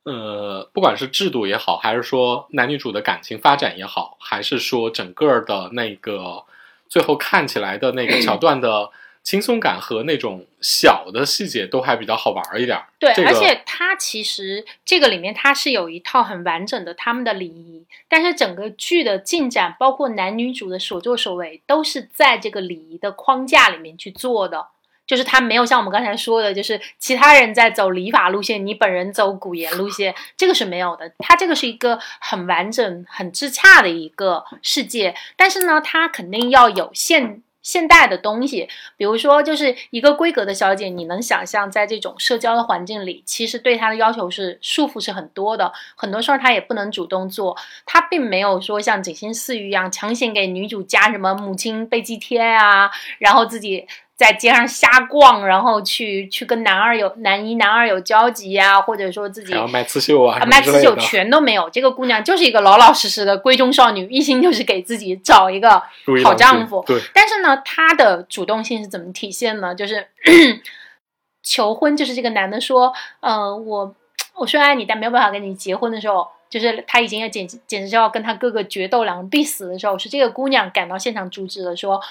[0.03, 6.43] 呃，不管是制度也好，还是说男女主的感情发展也好，还是说整个的那个
[6.89, 8.91] 最后看起来的那个 桥段的
[9.25, 12.85] 轻松感和那种小的细节，都还比较好玩一点儿。
[12.99, 24.67] 对，这个而且它其实这个里面它是有一套很完整的他们的礼仪，但是整个剧的进展，包括男女主的所作所为，都是在这个礼仪的框架里面去做的。
[25.07, 31.11] 就是他没有像我们刚才说的，就是其他人在走礼法路线，你本人走古言路线，这个是没有的。
[31.19, 47.57] 它这个是一个很完整、很自洽的一个世界，但是呢，它肯定要有现现代的东西，比如说，就是一个规格的小姐，你能想象在这种社交的环境里，其实对她的要求是束缚是很多的，很多事儿她也不能主动做。
[47.83, 53.87] 她并没有说像锦心似玉一样强行给女主加什么母亲背祭贴啊，然后自己
[54.17, 61.69] 在街上瞎逛，然后去去跟男二有男一男二有交集呀、或者说自己卖刺绣啊，卖刺绣全都没有。
[61.69, 65.81] 这个姑娘就是一个老老实实的闺中少女，一心就是给自己找一个
[66.23, 66.81] 好丈夫。
[66.87, 69.75] 对，但是呢，她的主动性是怎么体现呢？
[69.75, 70.07] 就是
[71.43, 73.93] 求婚，就是这个男的说，呃，我
[74.35, 82.01] 我虽然爱你，但没有办法跟你结婚的时候，就是他已经要简简直就要跟他哥哥决斗，两人必死的时候，是这个姑娘赶到现场阻止了，说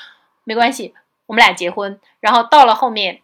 [0.44, 0.94] 没关系，
[1.26, 2.00] 我们俩结婚。
[2.20, 3.20] 然后到了后面，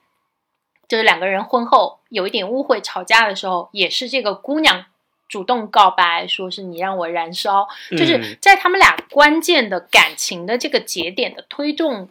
[0.89, 4.87] 就是两个人婚后有一点误会吵架的时候，也是这个姑娘。
[5.29, 12.09] 主动告白，说是你让我燃烧，就是嗯在他们俩关键的感情的这个节点的推动，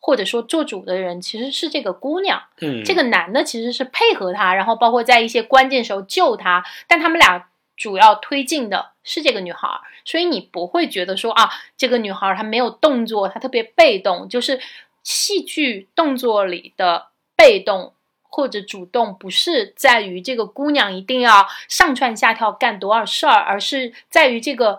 [0.00, 2.44] 或者说做主的人其实是这个姑娘。
[2.62, 14.58] 嗯，这个男的其实是配合她，然后包括在一些关键时候救她，但他们俩主要推进的是这个女孩儿，所以你不会觉得说啊，这个女孩儿她没有动作，她特别被动，就是
[15.02, 17.94] 戏剧动作里的被动。
[18.34, 24.78] 或者主动不是在于这个姑娘一定要上蹿下跳干多少事儿，而是在于这个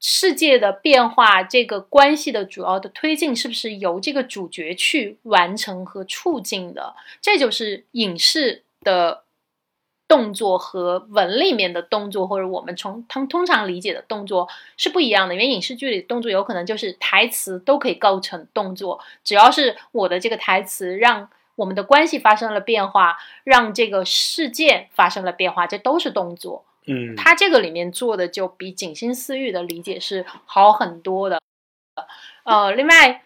[0.00, 6.94] 世界的变化，这个关系的主要的推进是不是由这个主角去完成和促进的？
[7.20, 9.24] 这就是影视的
[10.08, 14.48] 动作和文里面的动作，或者我们从通通常理解的动作
[14.78, 15.34] 是不一样的。
[15.34, 26.64] 因为影视剧里动作有可能就是台词都可以构成动作，只要是我的这个台词让我们的关系发生了变化，让这个事件发生了变化，这都是动作。
[26.86, 31.38] 嗯，他这个里面做的就比锦心似玉的理解是好很多的。
[32.44, 33.24] 呃，另外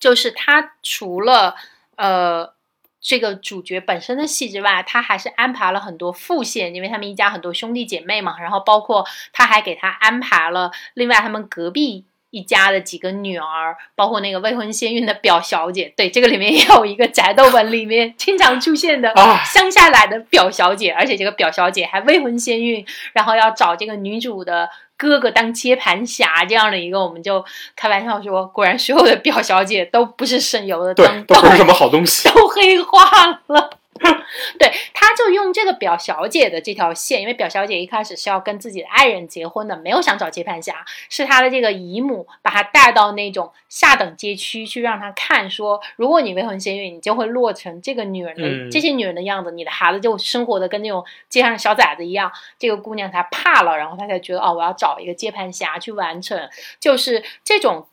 [0.00, 1.54] 就是他除了
[1.94, 2.52] 呃
[3.00, 12.04] 这个主角本身的戏之外，他还是安排了很多副线，因为他们一家很多兄弟姐妹嘛，然后包括他还给他安排了另外他们隔壁。
[12.30, 22.84] 一家的几个女儿，包括那个未婚先孕的表小姐，对，这个里面也有一个宅斗文里面经常出现的啊乡下来的表小姐，而且这个表小姐还未婚先孕，
[23.14, 24.68] 然后要找这个女主的
[24.98, 27.42] 哥哥当接盘侠，这样的一个，我们就
[27.74, 32.28] 开玩笑说，果然所有的表小姐都不是省油的对灯，，都不是什么好东西。
[32.28, 33.00] 都黑化
[33.46, 33.70] 了。
[34.58, 52.30] 对，他就用这个表小姐的这条线，因为表小姐一开始是要跟自己的爱人结婚的，没有想找接盘侠，是他的这个姨母把他带到那种下等街区去，让他看说，如果你未婚先孕，你就会落成这个女人的、嗯这些女人的样子，你的孩子就生活的跟那种街上的小崽子一样。
[52.58, 57.86] 这个姑娘才怕了，然后她才觉得哦，我要找一个接盘侠去完成，就是这种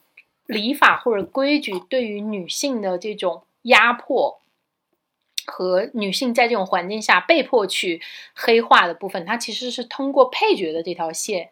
[0.45, 4.39] 礼法或者规矩对于女性的这种压迫。
[5.45, 8.01] 和女性在这种环境下被迫去
[8.33, 11.49] 黑化的部分，它其实是通过配角的这条线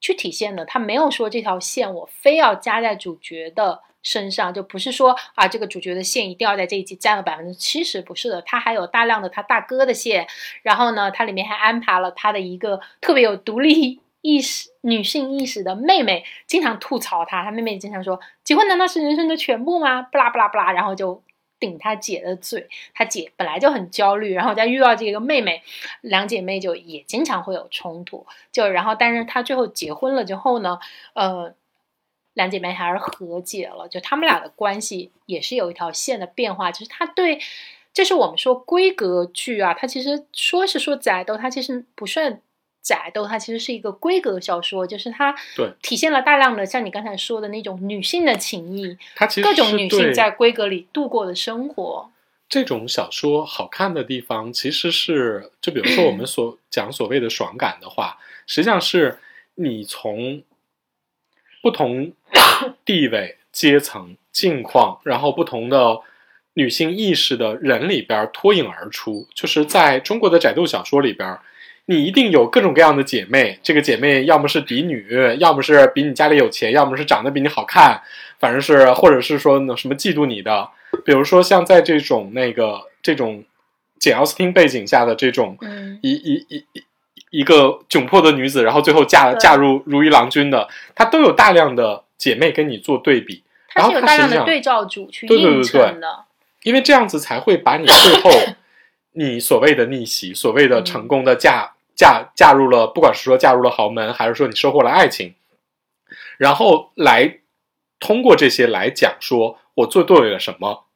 [0.00, 0.64] 去体现的。
[0.64, 10.26] 它没有说这条线我非要加在主角的身上，就不是说啊这个主角的线一定要在这一集占了百分之七十，不是的，它还有大量的他大哥的线，
[10.62, 20.02] 然后呢，它里面还安排了他的一个特别有独立意识、女性意识的妹妹，经常吐槽他，他妹妹经常说结婚难道是人生的全部吗？
[20.02, 21.22] 不啦不啦不啦，然后就。
[21.66, 25.62] 顶他姐的嘴，他姐本来就很焦虑，然后再遇到这个妹妹，
[26.00, 28.26] 两姐妹就也经常会有冲突。
[28.52, 30.78] 就然后，但是他最后结婚了之后呢，
[31.14, 31.54] 呃，
[32.34, 36.70] 两姐妹还是和解了，就他们俩的关系也是有一条线的变化。
[36.70, 37.40] 就是他对，
[37.92, 42.40] 这是我们说规格剧啊，它其实说是说宅斗，它其实不算。
[42.84, 52.10] 宅斗它其实是一个规格小说，就是它对体现了大量的像你刚才说的那种女性的情谊，它其实各种女性在规格里度过的生活。
[52.46, 59.18] 这种小说好看的地方，其实是就比如说我们所 讲所谓的爽感的话，实际上是
[59.54, 60.42] 你从
[61.62, 62.12] 不同
[62.84, 66.00] 地位、阶层、境况，然后不同的
[66.52, 69.26] 女性意识的人里边脱颖而出。
[69.34, 71.38] 就是在中国的宅斗小说里边，
[71.86, 78.00] 你一定有各种各样的姐妹，这个姐妹要么是嫡女，要么是比你家里有钱，要么是长得比你好看，
[78.38, 80.68] 反正是或者是说呢什么嫉妒你的。
[81.04, 83.44] 比如说像在这种那个这种
[83.98, 86.84] 简奥斯汀背景下的这种嗯，一一一一
[87.40, 93.42] 一个窘迫的女子，然后最后嫁对嫁入如意郎君的，她都有大量的姐妹跟你做对比，
[93.74, 96.24] 它是有大量的对照组去映对对对对衬的。
[96.62, 98.30] 因为这样子才会把你最后
[99.12, 105.34] 你所谓的逆袭，所谓的成功的嫁嫁嫁入了，不管是说嫁入了豪门，还是说你收获了爱情，
[106.38, 107.38] 然后来
[108.00, 110.86] 通过这些来讲说我做对了什么，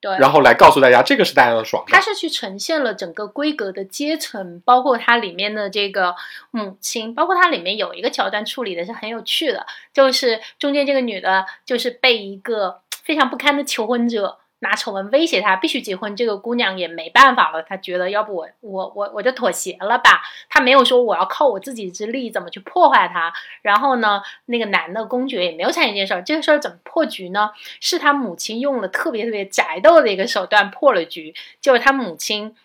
[0.00, 1.98] 对，然后来告诉大家这个是大家的爽感。
[1.98, 6.14] 它是去呈现了整个规格的阶层，包括它里面的这个
[6.50, 14.38] 母亲，包括它里面有一个桥段处理的是很有趣的，就是中间这个女的，就是被一个非常不堪的求婚者。
[14.64, 17.62] 拿丑闻威胁他必须结婚，这个姑娘也没办法了。
[17.62, 20.22] 她觉得要不我我我我就妥协了吧。
[20.48, 23.32] 她没有说我要靠我自己之力怎么去破坏她。
[23.60, 26.22] 然后呢，那个男的公爵也没有参与这件事儿。
[26.22, 27.50] 这个事儿怎么破局呢？
[27.80, 32.56] 是他母亲用了特别特别宅斗的一个手段破了局，就是他母亲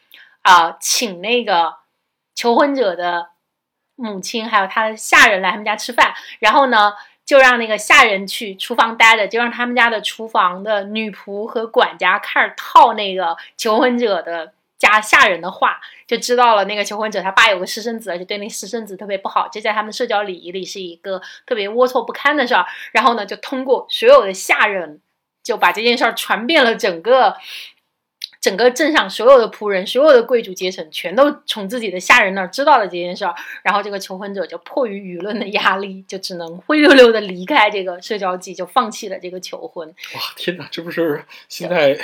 [0.41, 1.75] 啊、请那个
[2.33, 3.27] 求婚者的
[3.95, 6.93] 母亲还有他的下人来他们家吃饭，然后呢。
[7.29, 22.65] 就让那个下人去厨房待着，就让他们家的厨房的女仆和管家开始套那个求婚者的家下人的话，就知道了那个求婚者他爸有个私生子，而且对那私生子特别不好，这在他们社交礼仪里是一个特别龌龊不堪的事儿。
[22.93, 24.99] 然后呢，就通过所有的下人，
[25.43, 27.37] 就把这件事儿传遍了整个
[28.41, 33.35] 整个镇上所有的仆人、所有的贵族阶层，全都从自己的下人那儿知道了这件事儿。
[33.63, 39.87] 然后这个求婚者就迫于舆论的压力，就只能灰溜溜的离开这个社交季，就放弃了这个求婚。
[39.87, 41.97] 哇，天哪，这不是现在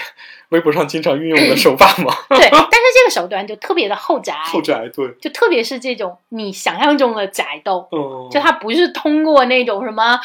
[0.50, 2.14] 微博上经常运用的手法吗？
[2.30, 10.20] 对，但是这个手段就特别的后宅，后宅对，就特别是这种你想象中的宅斗，嗯，就它不是通过那种什么。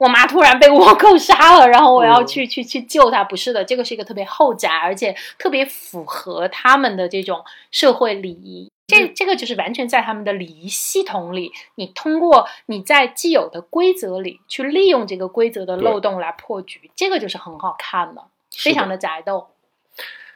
[0.00, 8.72] 我妈突然被倭寇 杀了，然后我要嗯去、去去救她，不是的，这个是一个特别后宅，而且特别符合他们的这种社会礼仪。
[8.86, 18.24] 这这个就是完全在他们的礼仪系统里，你通过你在既有的规则里去利用这个规则的漏洞来破局，这个就是很好看的，
[18.56, 19.48] 非常的的宅斗。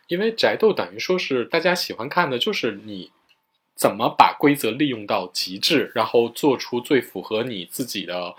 [0.08, 3.10] 因为宅斗等于说是大家喜欢看的，就是你
[3.74, 8.34] 怎么把规则利用到极致，然后做出最符合你自己的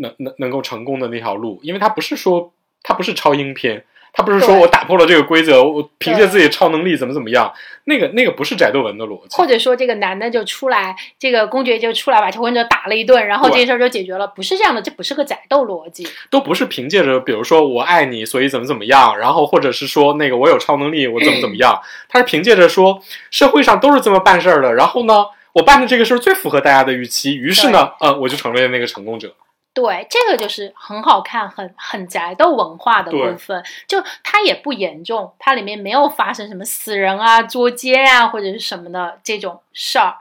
[0.00, 1.60] 能能能够成功的那条路。
[1.62, 7.52] 因为它不是说它不是超英片，它不是说我打破了这个规则，我凭借自己的超能力怎么怎么样。
[7.84, 9.46] 那个那个不是宅斗文的逻辑或。
[9.46, 16.06] 者说这个男的就出来，这个公爵就出来把求婚者打了一顿，然后这事儿就解决了，不是这样的，这不是个宅斗逻辑。
[16.30, 29.34] 都不是凭借着，比如说我爱你，所以怎么怎么样，然后或者是说那个我有超能力，我怎么怎么样， 他是凭借着说社会上都是这么办事儿的，然后呢，我办的这个事儿最符合大家的预期，于是呢，呃，我就成为了那个成功者。
[29.72, 33.64] 对，这个就是很好看、很很宅的文化的部分。
[33.86, 40.16] 就它也不严重，它里面没有发生什么死人啊、捉奸啊或者是什么的这种事儿，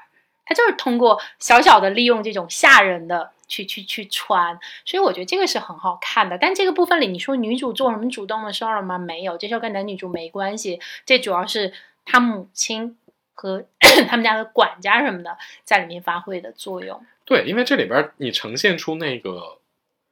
[0.45, 6.37] 它就是通过小小的利用这种吓人的去去去穿，所以我觉得这个是很好看的。
[6.37, 8.99] 但这个部分里，你说女主做什么主动的事儿了吗？
[8.99, 11.73] 没有，这事儿跟男女主没关系，这主要是
[12.05, 12.95] 他母亲
[13.39, 13.63] 和
[14.09, 17.01] 他们家的管家什么的在里面发挥的作用。
[17.23, 19.59] 对，因为这里边儿你呈现出那个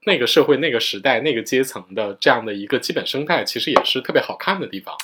[0.05, 4.95] 那个社会、那个时代、那个阶层的这样的一个基本生态，其实也是特别好看的地方。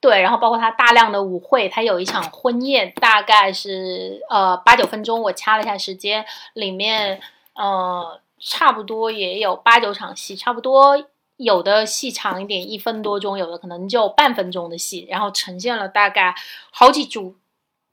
[0.00, 6.24] 对，然后包括它大量的舞会，它有一场婚宴，大概是呃八九分钟，我掐了一下时间，
[6.54, 7.20] 里面
[7.54, 11.04] 呃差不多也有八九场戏，差不多
[11.36, 16.34] 有的戏长一点，一分多钟，有的可能就半分钟的戏，然后呈现了大概
[16.70, 17.36] 好几组，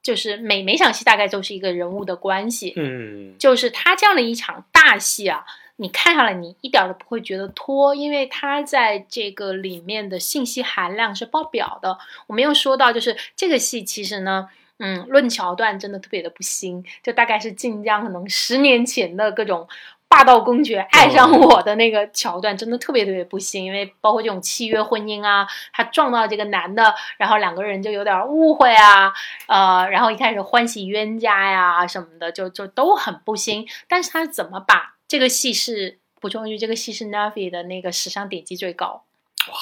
[0.06, 5.44] 就是每每场戏大概都是一个人物的关系，嗯，就是他这样的一场大戏啊，
[5.78, 11.98] 你看下来你一点儿都不会觉得拖，因为他在这个里面的信息含量是爆表的。
[12.28, 14.48] 我们又说到，就是这个戏其实呢，
[14.78, 19.68] 嗯，论桥段真的特别的不新，就大概是晋江可能十年前的各种。
[20.16, 29.14] 霸道公爵爱上我的那个桥段真的特别特别不新，因为包括这种契约婚姻啊，他撞到这个男的，然后两个人就有点误会啊，
[29.48, 33.68] 呃，然后一开始欢喜冤家呀什么的，就就都很不新。
[33.90, 39.04] 但是他怎么把这个戏是补充一句，这个戏是 Navi 的那个史上点击最高。
[39.50, 39.54] 哇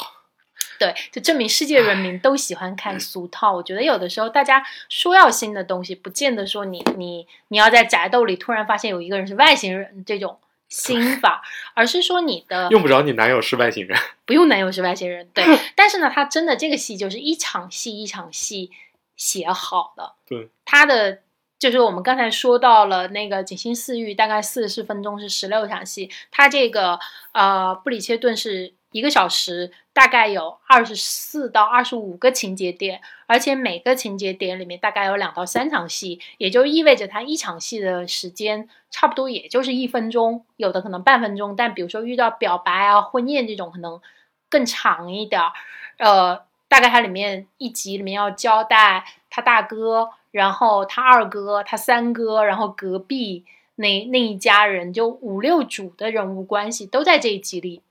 [0.80, 3.54] 对，就证明世界人民都喜欢看俗套。
[3.54, 10.38] 我觉得有的时候大家说要新的东西，不见得说你你你要在宅斗里突然发现有一个人是外星人这种
[10.74, 11.44] 新法，
[11.76, 13.96] 而是说你的用不着你男友是外星人。
[14.26, 15.46] 不用男友是外星人，对。
[15.76, 18.72] 但是呢，他真的这个戏就是一场戏一场戏
[19.16, 20.16] 写好的。
[20.28, 21.20] 对，他的
[21.60, 27.00] 就是我们刚才说到了那个《景星四域》，大概四十分钟是十六场戏，他这个
[27.34, 44.00] 呃布里切顿是一个小时，大概有二十四到二十五个情节点，而且每个情节点里面大概有两到三场戏，也就意味着他一场戏的时间差不多也就是一分钟，有的可能半分钟，但比如说遇到表白啊、婚宴这种可能
[44.48, 45.52] 更长一点儿，
[45.98, 53.44] 呃，大概它里面一集里面要交代他大哥，然后他二哥、他三哥，然后隔壁
[53.76, 57.82] 那那一家人，就五六组的人物关系都在这一集里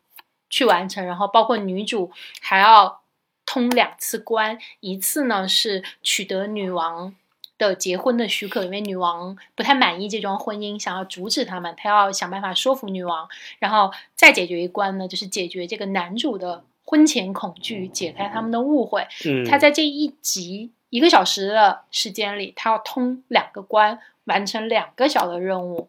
[0.53, 3.01] 去完成，然后包括女主还要
[3.47, 7.17] 通两次关，一次呢是取得女王。
[7.59, 13.29] 的结婚的许可，因为女王不太满意这桩婚姻，想要阻止他们，她要想办法说服女王，
[13.61, 19.07] 然后再解决一关呢，就是解决这个男主的婚前恐惧，解开他们的误会。
[19.27, 25.89] 嗯，他在这一集一个小时的时间里，他要通两个关，完成两个小的任务，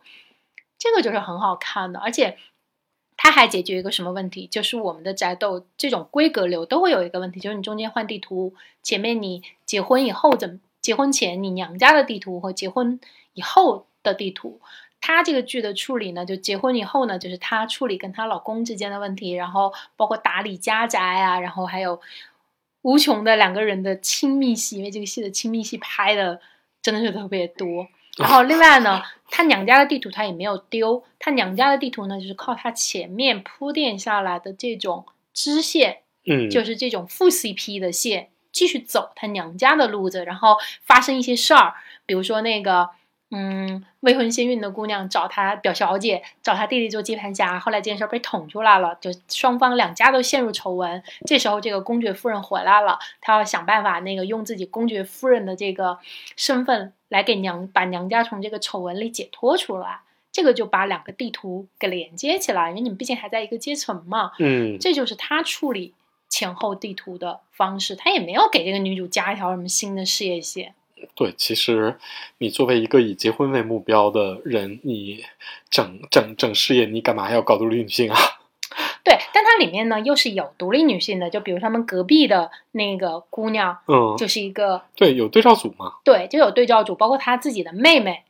[0.78, 1.99] 这个就是很好看的。
[1.99, 2.38] 而且
[3.24, 4.47] 他还解决一个什么问题？
[4.47, 8.53] 就是我们的宅斗这种规格流都会有一个问题，就是你中间换地图，
[8.84, 10.59] 前面你结婚以后怎么？
[10.82, 12.99] 结婚前你娘家的地图和结婚
[13.36, 14.59] 以后的地图，
[14.99, 22.01] 他这个剧的处理呢，就结婚以后呢，就是她处理跟她老公之间的问题，然后包括打理家宅啊，然后还有
[22.82, 26.41] 无穷的两个人的亲密戏，因为这个戏的亲密戏拍的
[26.82, 27.88] 真的是特别多。
[28.18, 38.30] 然后另外呢，他娘家的地图他也没有丢，他娘家的地图呢，就是靠他前面铺垫下来的这种支线，嗯，就是这种副 CP 的线。
[38.51, 41.74] 继续走他娘家的路子，然后发生一些事儿，
[42.05, 42.88] 比如说那个，
[43.36, 51.01] 嗯，未婚先孕的姑娘找她表小姐，找她弟弟做接盘侠，后来这件事儿被捅出来了，就双方两家都陷入丑闻。
[51.25, 55.97] 这时候这个公爵夫人回来了，她要想办法那个用自己公爵夫人的这个
[56.38, 60.01] 身份来给娘把娘家从这个丑闻里解脱出来。
[60.31, 64.31] 这个就把两个地图给连接起来，因为你们毕竟还在一个阶层嘛。
[64.39, 65.95] 嗯，这就是他处理。
[66.29, 70.73] 前后地图的方式，他也没有给这个女主加一条什么新的事业线。
[71.15, 71.97] 对，其实
[72.37, 75.23] 你作为一个以结婚为目标的人，你
[75.69, 78.17] 整整整事业，你干嘛要搞独立女性啊？
[79.03, 88.23] 对，但它里面呢又是有独立女性的，就比如他们隔壁的那个姑娘，嗯，就是一个对有对照组嘛，对，就有对照组，包括她自己的妹妹，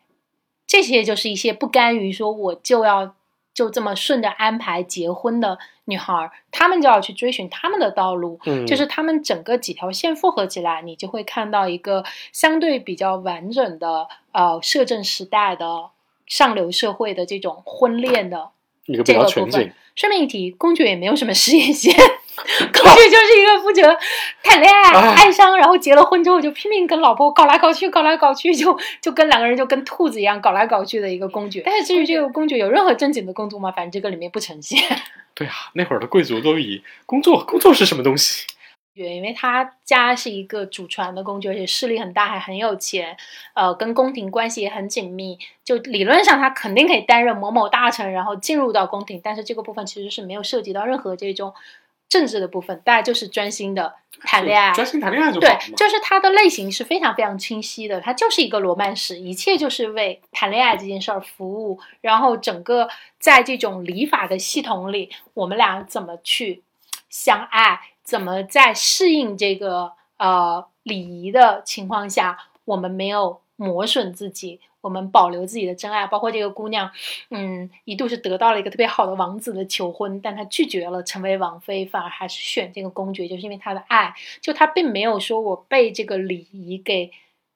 [0.68, 3.16] 这些就是一些不甘于说我就要。
[3.54, 8.40] 就这么顺着安排结婚的女孩，她们就要去追寻她们的道路。
[8.46, 15.90] 嗯，就是她们整个几条线复合起来，你就会看到一个相对比较完整的呃摄政时代的
[16.26, 18.50] 上流社会的这种婚恋的
[18.86, 19.72] 一个比较全景。
[19.96, 23.96] 顺便一提，公爵也没有什么事业线， 公爵就是一个负责
[24.44, 31.64] 谈恋爱、哎爱上，然后结了婚之后就拼命跟老婆搞来搞去、搞来搞去，就就跟两个人就跟兔子一样搞来搞去的一个公爵。
[31.66, 33.72] 但是至于这个公爵有任何正经的工作吗？
[33.72, 34.80] 反正这个里面不呈现。
[35.34, 38.46] 对啊，那会儿的贵族都以工作，工作是什么东西？
[38.96, 43.18] 因为他家是一个祖传的公爵，而且势力很大，还很有钱，
[43.56, 45.40] 呃，跟宫廷关系也很紧密。
[45.64, 49.20] 就理论上，他肯定可以担任某某大臣，然后进入到宫廷。
[49.24, 51.52] 但是这个部分其实是没有涉及到任何这种
[52.10, 54.72] 政治的部分，大家就是专心的谈恋爱。
[54.72, 55.74] 专心谈恋爱就好对。
[55.76, 61.80] 就是它的类型是非常非常清晰的，它就是一个罗曼史，一切就是为谈恋爱这件事儿服务。
[62.02, 62.88] 然后整个
[63.20, 66.62] 在这种礼法的系统里，我们俩怎么去
[67.10, 74.60] 相爱，怎么在适应这个呃礼仪的情况下，我们没有磨损自己。
[74.84, 76.92] 我们保留自己的真爱，包括这个姑娘，
[77.30, 84.14] 嗯，一度是得到了一个特别好的王子的求婚，但她拒绝了成为王妃，反而还是选这个公爵，就是因为她的爱。
[84.42, 87.12] 就她并没有说我被这个礼仪给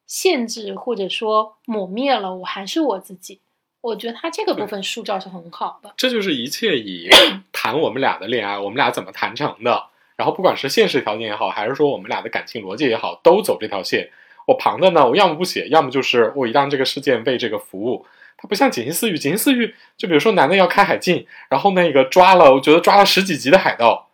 [0.05, 3.41] 限制，或者说抹灭了，我还是我自己。
[3.81, 5.93] 我觉得他这个部分塑造是很好的。
[5.95, 7.09] 这就是一切以
[7.53, 9.87] 谈我们俩的恋爱，我们俩怎么谈成的。
[10.15, 14.09] 然后不管是现实条件也好，还是说我们俩的感情逻辑也好，都走这条线。
[14.47, 18.05] 我旁的呢，我要么不写，要么就是我让这个事件为这个服务。
[18.37, 24.09] 它不像锦心似玉，锦心似玉就比如说男的要开海禁，然后那个抓了，我觉得抓了十几级的海盗，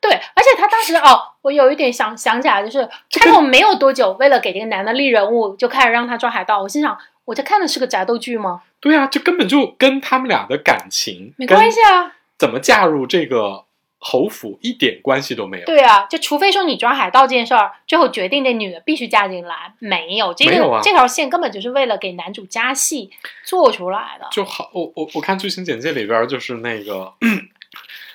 [0.00, 6.60] 对，而且他当时哦，我有一点想想起来，就是开头没有多久，为了给这个男的立人物，就开始让他抓海盗。
[6.62, 8.62] 我心想，我在看的是个宅斗剧吗？
[8.80, 12.12] 对啊，这根本就跟他们俩的感情没关系啊。
[12.36, 13.64] 怎么嫁入这个
[13.98, 15.66] 侯府一点关系都没有。
[15.66, 23.10] 对啊，就除非说你抓海盗这件事儿，最后决定这女的必须嫁进来，没有这个没有啊这条线根本就是为了给男主加戏
[23.44, 24.28] 做出来的。
[24.30, 27.12] 就好，我我我看剧情简介里边儿就是那个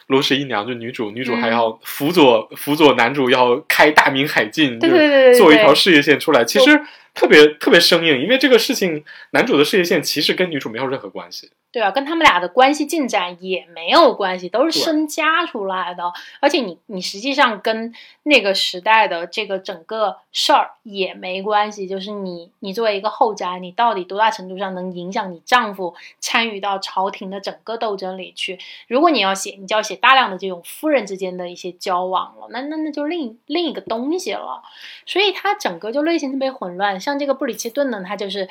[0.07, 6.43] 罗十一娘，就女主，女主还要辅佐、辅佐男主要开大明海禁，对对对做一条事业线出来。
[6.43, 6.81] 其实
[7.13, 11.51] 特别特别生硬，因为这个事情，男主的事业线其实跟女主没有任何关系。
[11.71, 16.03] 对啊，跟他们俩的关系进展也没有关系，都是对身加出来的。
[16.39, 17.91] 而且你你实际上跟
[18.21, 28.59] 那个时代的这个整个事儿也没关系，就是你你作为一个后宅，你到底多大程度上能影响你丈夫参与到朝廷的整个斗争里去？
[28.87, 34.61] 如果你要写，你就要写大量的这种夫人之间的一些交往了，那那那就另另一个东西了。
[35.07, 37.02] 所以它整个就类型特别混乱。
[37.03, 38.47] 像这个布里奇顿呢，它就是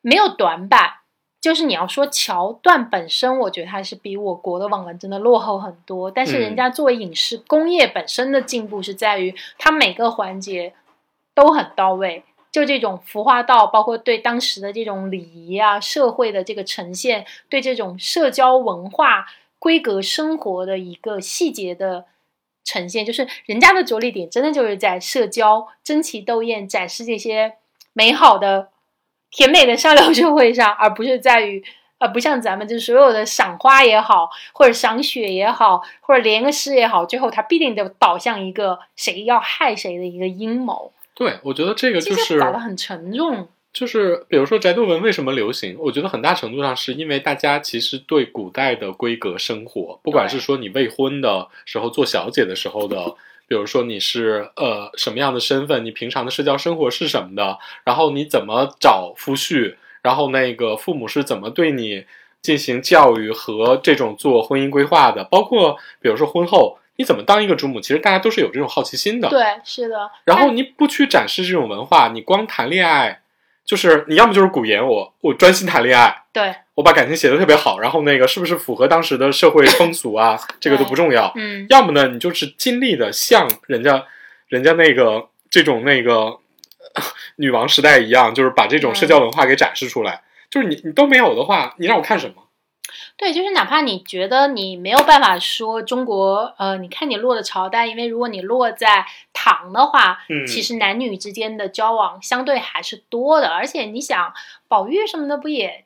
[0.00, 0.94] 没有短板。
[1.40, 6.10] 就是你要说桥段本身，我觉得它是比我国的网文真的落后很多。
[6.10, 10.74] 但是人家作为影视工业本身的进步是在于，它每个环节
[11.36, 12.24] 都很到位。
[12.50, 19.26] 就这种服化道，包括对当时的这种礼仪啊、社会的这个呈现，对这种社交文化
[19.60, 22.06] 规格生活的一个细节的
[22.64, 27.54] 呈现，就是人家的着力点真的就是在社交、争奇斗艳、展示这些
[27.92, 28.70] 美好的。
[29.30, 31.62] 甜美的上流社会上，而不是在于，
[31.98, 43.48] 呃，不像咱们这所有的赏花也好，或者赏雪也好，或者连个诗也好，最后它必定得导向一个谁要害谁的一个阴谋，对，我觉得这个就是搞得很沉重。
[43.72, 45.76] 就是，比如说宅斗文为什么流行？
[45.78, 53.14] 我觉得很大程度上是因为大家其实对古代的规格生活，不管是说你未婚的时候做小姐的时候的。
[53.48, 62.04] 比如说你是呃什么样的身份，你平常的社交生活是什么的，然后你怎么找夫婿，然后那个父母是怎么对你
[62.42, 69.30] 进行教育和这种做婚姻规划的，包括比如说婚后你怎么当一个主母，其实大家都是有这种好奇心的。
[69.30, 70.10] 对，是的。
[70.24, 73.22] 然后你不去展示这种文化，你光谈恋爱，
[73.68, 81.30] 就是你要么就是古言我我专心谈恋爱，对，我把感情写的特别好，然后那个是不是符合当时的社会风俗啊， 这个都不重要。
[81.36, 84.02] 嗯，要么呢，你就是尽力的像人家
[84.48, 86.38] 人家那个这种那个
[87.36, 90.22] 女王时代一样，就是把这种社交文化给展示出来。
[90.50, 92.42] 就是你你都没有的话，你让我看什么？
[93.18, 100.46] 对，就是哪怕你觉得你没有办法说中国，呃，你看你落的朝代，因为如果你落在唐的话，嗯。
[100.46, 104.32] 其实男女之间的交往相对还是多的，而且你想，
[104.68, 105.84] 宝玉什么的不也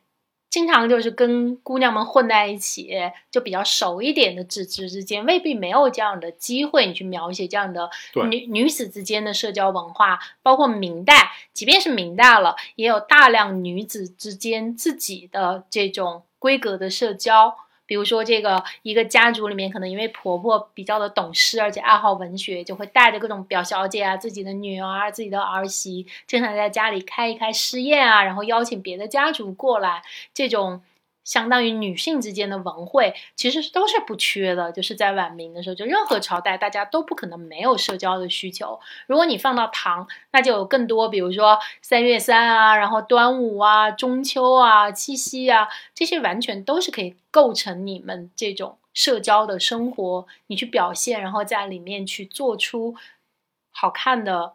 [0.53, 2.91] 经常就是跟姑娘们混在一起，
[3.31, 7.89] 就比较熟一点的纸质之间，未必没有这样的机会，你去描写这样的
[8.29, 17.55] 女女子之间的社交文化，包括明代，即便是明代了，也有大量女子之间自己的这种规格的社交。
[17.85, 30.01] 比如说，这个一个家族里面，可能因为婆婆比较的懂事，而且爱好文学，就会带着各种表小姐啊、自己的女儿、自己的儿媳，经常在家里开一开诗宴啊，然后邀请别的家族过来。
[30.33, 30.81] 这种
[31.23, 34.71] 相当于女性之间的文会，其实都是不缺的。
[34.71, 38.79] 就是在晚明的时候，就任何朝代，大家都不可能没有社交的需求。
[39.07, 52.95] 如果你放到唐，那就有更多，比如说三月三啊，然后端午啊、中秋啊、七夕啊，这些完全都是可以构成你们这种社交的生活，你去表现，然后在里面去做出
[53.71, 54.53] 好看的。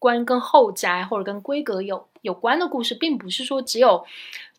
[0.00, 4.06] 关跟后宅或者跟闺阁有有关的故事，并不是说只有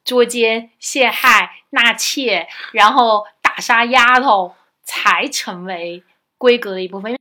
[0.04, 6.04] 捉奸陷害纳妾，然后打杀丫头才成为
[6.38, 7.18] 规格的一部分。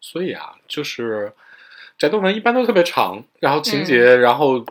[0.00, 1.32] 所以啊，就是
[1.98, 4.64] 宅斗文一般都特别长，然后情节，然后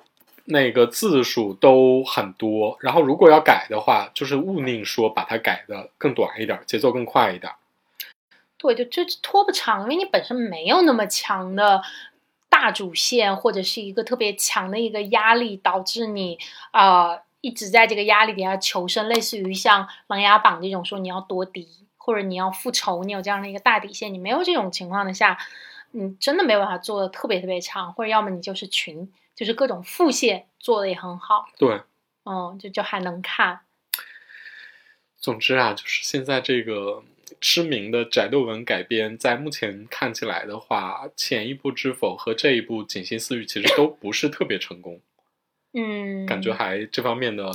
[0.45, 7.51] 那个字数都很多，然后如果要改的话，就是勿宁说把它改的更短一点，节奏更快一点。
[8.57, 11.81] 对，就就拖不长，因为你本身没有那么强的。
[12.51, 16.37] 大主线或者是一个特别强的一个压力，导致你
[16.73, 21.67] 呃一直在这个压力底下求生，类似于像《琅琊榜》这种说你要夺嫡
[21.97, 25.37] 或者你要复仇，你有这样的一个大底线，你没有这种情况的下，
[25.91, 31.81] 你真的没有办法做的特别特别长，或者要么你就是群，就是各种副线做的也很好，对，
[32.25, 33.61] 嗯，就就还能看。
[35.17, 37.03] 总之啊，就是现在这个。
[37.39, 44.99] 知名的宅斗文改编，在目前看起来的话，前一部《知否》和这一部《锦心似玉》其实都不是特别成功。
[45.73, 47.51] 嗯，感觉还这方面的。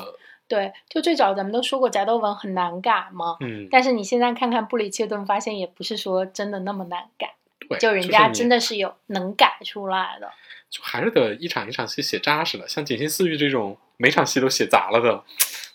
[0.46, 3.36] 对，就最早咱们都说过宅斗文很难改嘛。
[3.40, 3.66] 嗯。
[3.70, 7.34] 但是你现在看看布里切顿，发现也不是说真的那么难改。
[7.68, 7.78] 对。
[7.78, 10.30] 就人家真的是有能改出来的。
[10.70, 15.24] 就还是得一场一场戏写扎实的，像《锦心似玉》这种每场戏都写砸了的。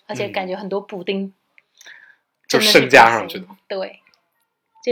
[0.07, 1.33] 而且感觉很多补丁。
[2.47, 3.99] 就剩加上去的，对，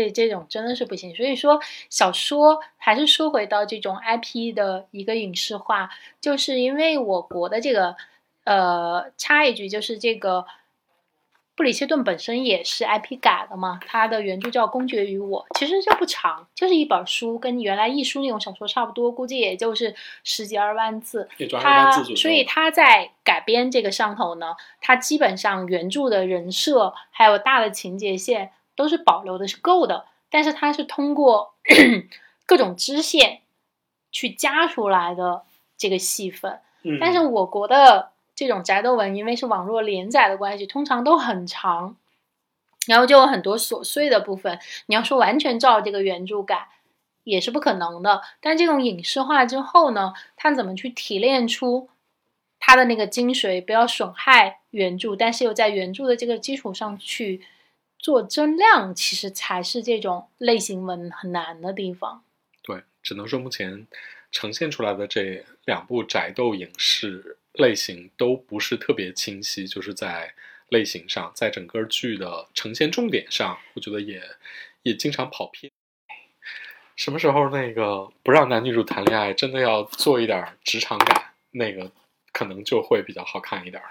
[0.06, 1.16] 这这种真的是不行。
[1.16, 1.60] 所以说，
[1.90, 5.90] 小说还是说回到这种 IP 的一个影视化，
[6.22, 7.96] 就是因为我国的这个，
[8.44, 10.46] 呃，插一句，就是这个。
[11.56, 21.28] 布里切顿本身也是 IP 改的嘛，他的原著叫《公爵与我》，其实就不长，就是一本书，跟原来一书那种小说差不多，估计也就是十几二万字。
[21.60, 31.56] 他所以他在改编这个上头呢，他基本上原著的人设还有大的情节线都是保留的是够的，但是它是通过
[32.48, 33.42] 各种支线
[34.14, 35.44] 去加出来的
[35.78, 36.62] 这个戏份。
[37.02, 38.12] 但是我国的。
[38.38, 41.98] 这种宅斗文，因为是网络连载的关系，通常都很长，
[42.86, 44.60] 然后就有很多琐碎的部分。
[44.86, 46.68] 你要说完全照这个原著改，
[47.24, 48.22] 也是不可能的。
[48.40, 51.90] 但这种影视化之后呢，它怎么去提炼出
[52.60, 57.42] 它的那个精髓，不要损害原著，但是又在原著的这个基础上去
[58.00, 62.24] 做增量，其实才是这种类型文很难的地方。
[62.62, 63.88] 对，只能说目前
[64.32, 67.38] 呈现出来的这两部宅斗影视。
[67.58, 70.32] 类型都不是特别清晰，就是在
[70.70, 74.22] 类型上，在整个剧的呈现重点上，我觉得也
[74.84, 75.72] 也经常跑偏。
[76.96, 81.92] 什么时候那个不让男女主谈恋爱，真的要做一点职场感，那个
[82.32, 83.90] 可能就会比较好看一点了。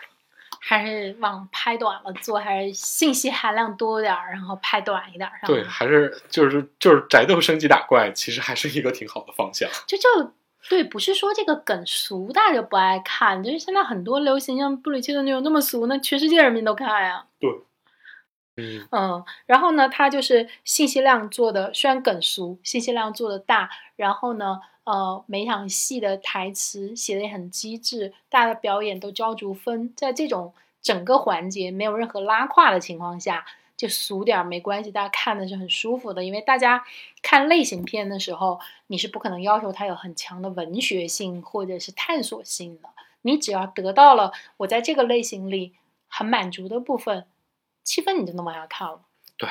[0.69, 5.39] 还是往拍短了做，还是信息含量多点儿，然后拍短一点儿。
[5.47, 9.69] 对，还是就是就是宅斗升级打怪，其实还是一个挺好的方向。
[9.87, 10.33] 就就。
[10.69, 17.25] 对，不是说这个梗俗，大家不爱看，就是现在很多流行像布里奇的那种那么俗，那全世界人民都看呀。
[17.39, 17.49] 对，
[18.57, 33.45] 嗯嗯，然后呢，它就是信息量做的，虽然梗俗，信息量做的大，然后呢，呃，每场戏的台词写的也很机智，大家的表演都交足分，在这种整个环节没有任何拉胯的情况下。
[33.77, 36.25] 就俗点没关系，大家看的是很舒服的。
[36.25, 36.83] 因为大家
[37.21, 42.89] 看类型片的时候，你是不可能要求它有很强的文学性或者是探索性的。
[43.21, 45.75] 你只要得到了我在这个类型里
[46.09, 47.27] 很满足的部分，
[47.85, 49.01] 气氛你就能往下看了。
[49.37, 49.49] 对，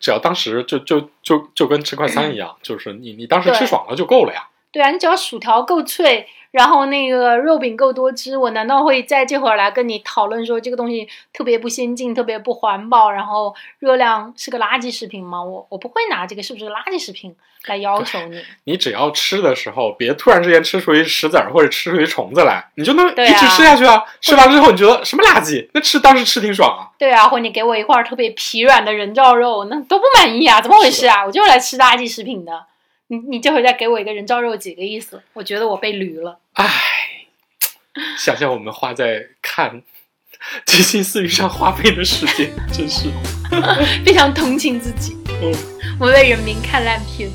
[0.00, 4.48] 只要当时就就就就跟吃快餐一样，就是你你当时吃爽了就够了呀。
[4.72, 6.28] 对啊，你只要薯条够脆。
[6.56, 15.44] 然后那个肉饼够多汁，我难道会在这会儿来跟你讨论说这个东西特别不先进、特别不环保，然后热量是个垃圾食品吗？
[15.44, 18.42] 我我不会拿这个是不是垃圾食品来要求你。
[18.64, 24.02] 你只要吃的时候，别突然之间吃出一石子儿或者吃出一虫子来，你就能一直吃下去啊。
[24.22, 25.68] 吃完之后你觉得什么垃圾？
[25.74, 26.88] 那吃当时吃挺爽啊。
[26.96, 30.62] 对啊，或你给我一块特别疲软的人造肉，那都不满意啊？
[30.62, 31.22] 怎么回事啊？
[31.26, 32.64] 我就是来吃垃圾食品的。
[33.08, 35.22] 你你这会儿再给我一个人造肉，几个意思？
[35.32, 36.38] 我觉得我被驴了。
[36.54, 36.68] 唉，
[38.18, 39.80] 想想我们花在看
[40.64, 43.08] 《金星四欲》上花费的时间，真是
[44.04, 45.16] 非常同情自己。
[45.40, 45.52] 嗯，
[46.00, 47.30] 我为人民看烂片。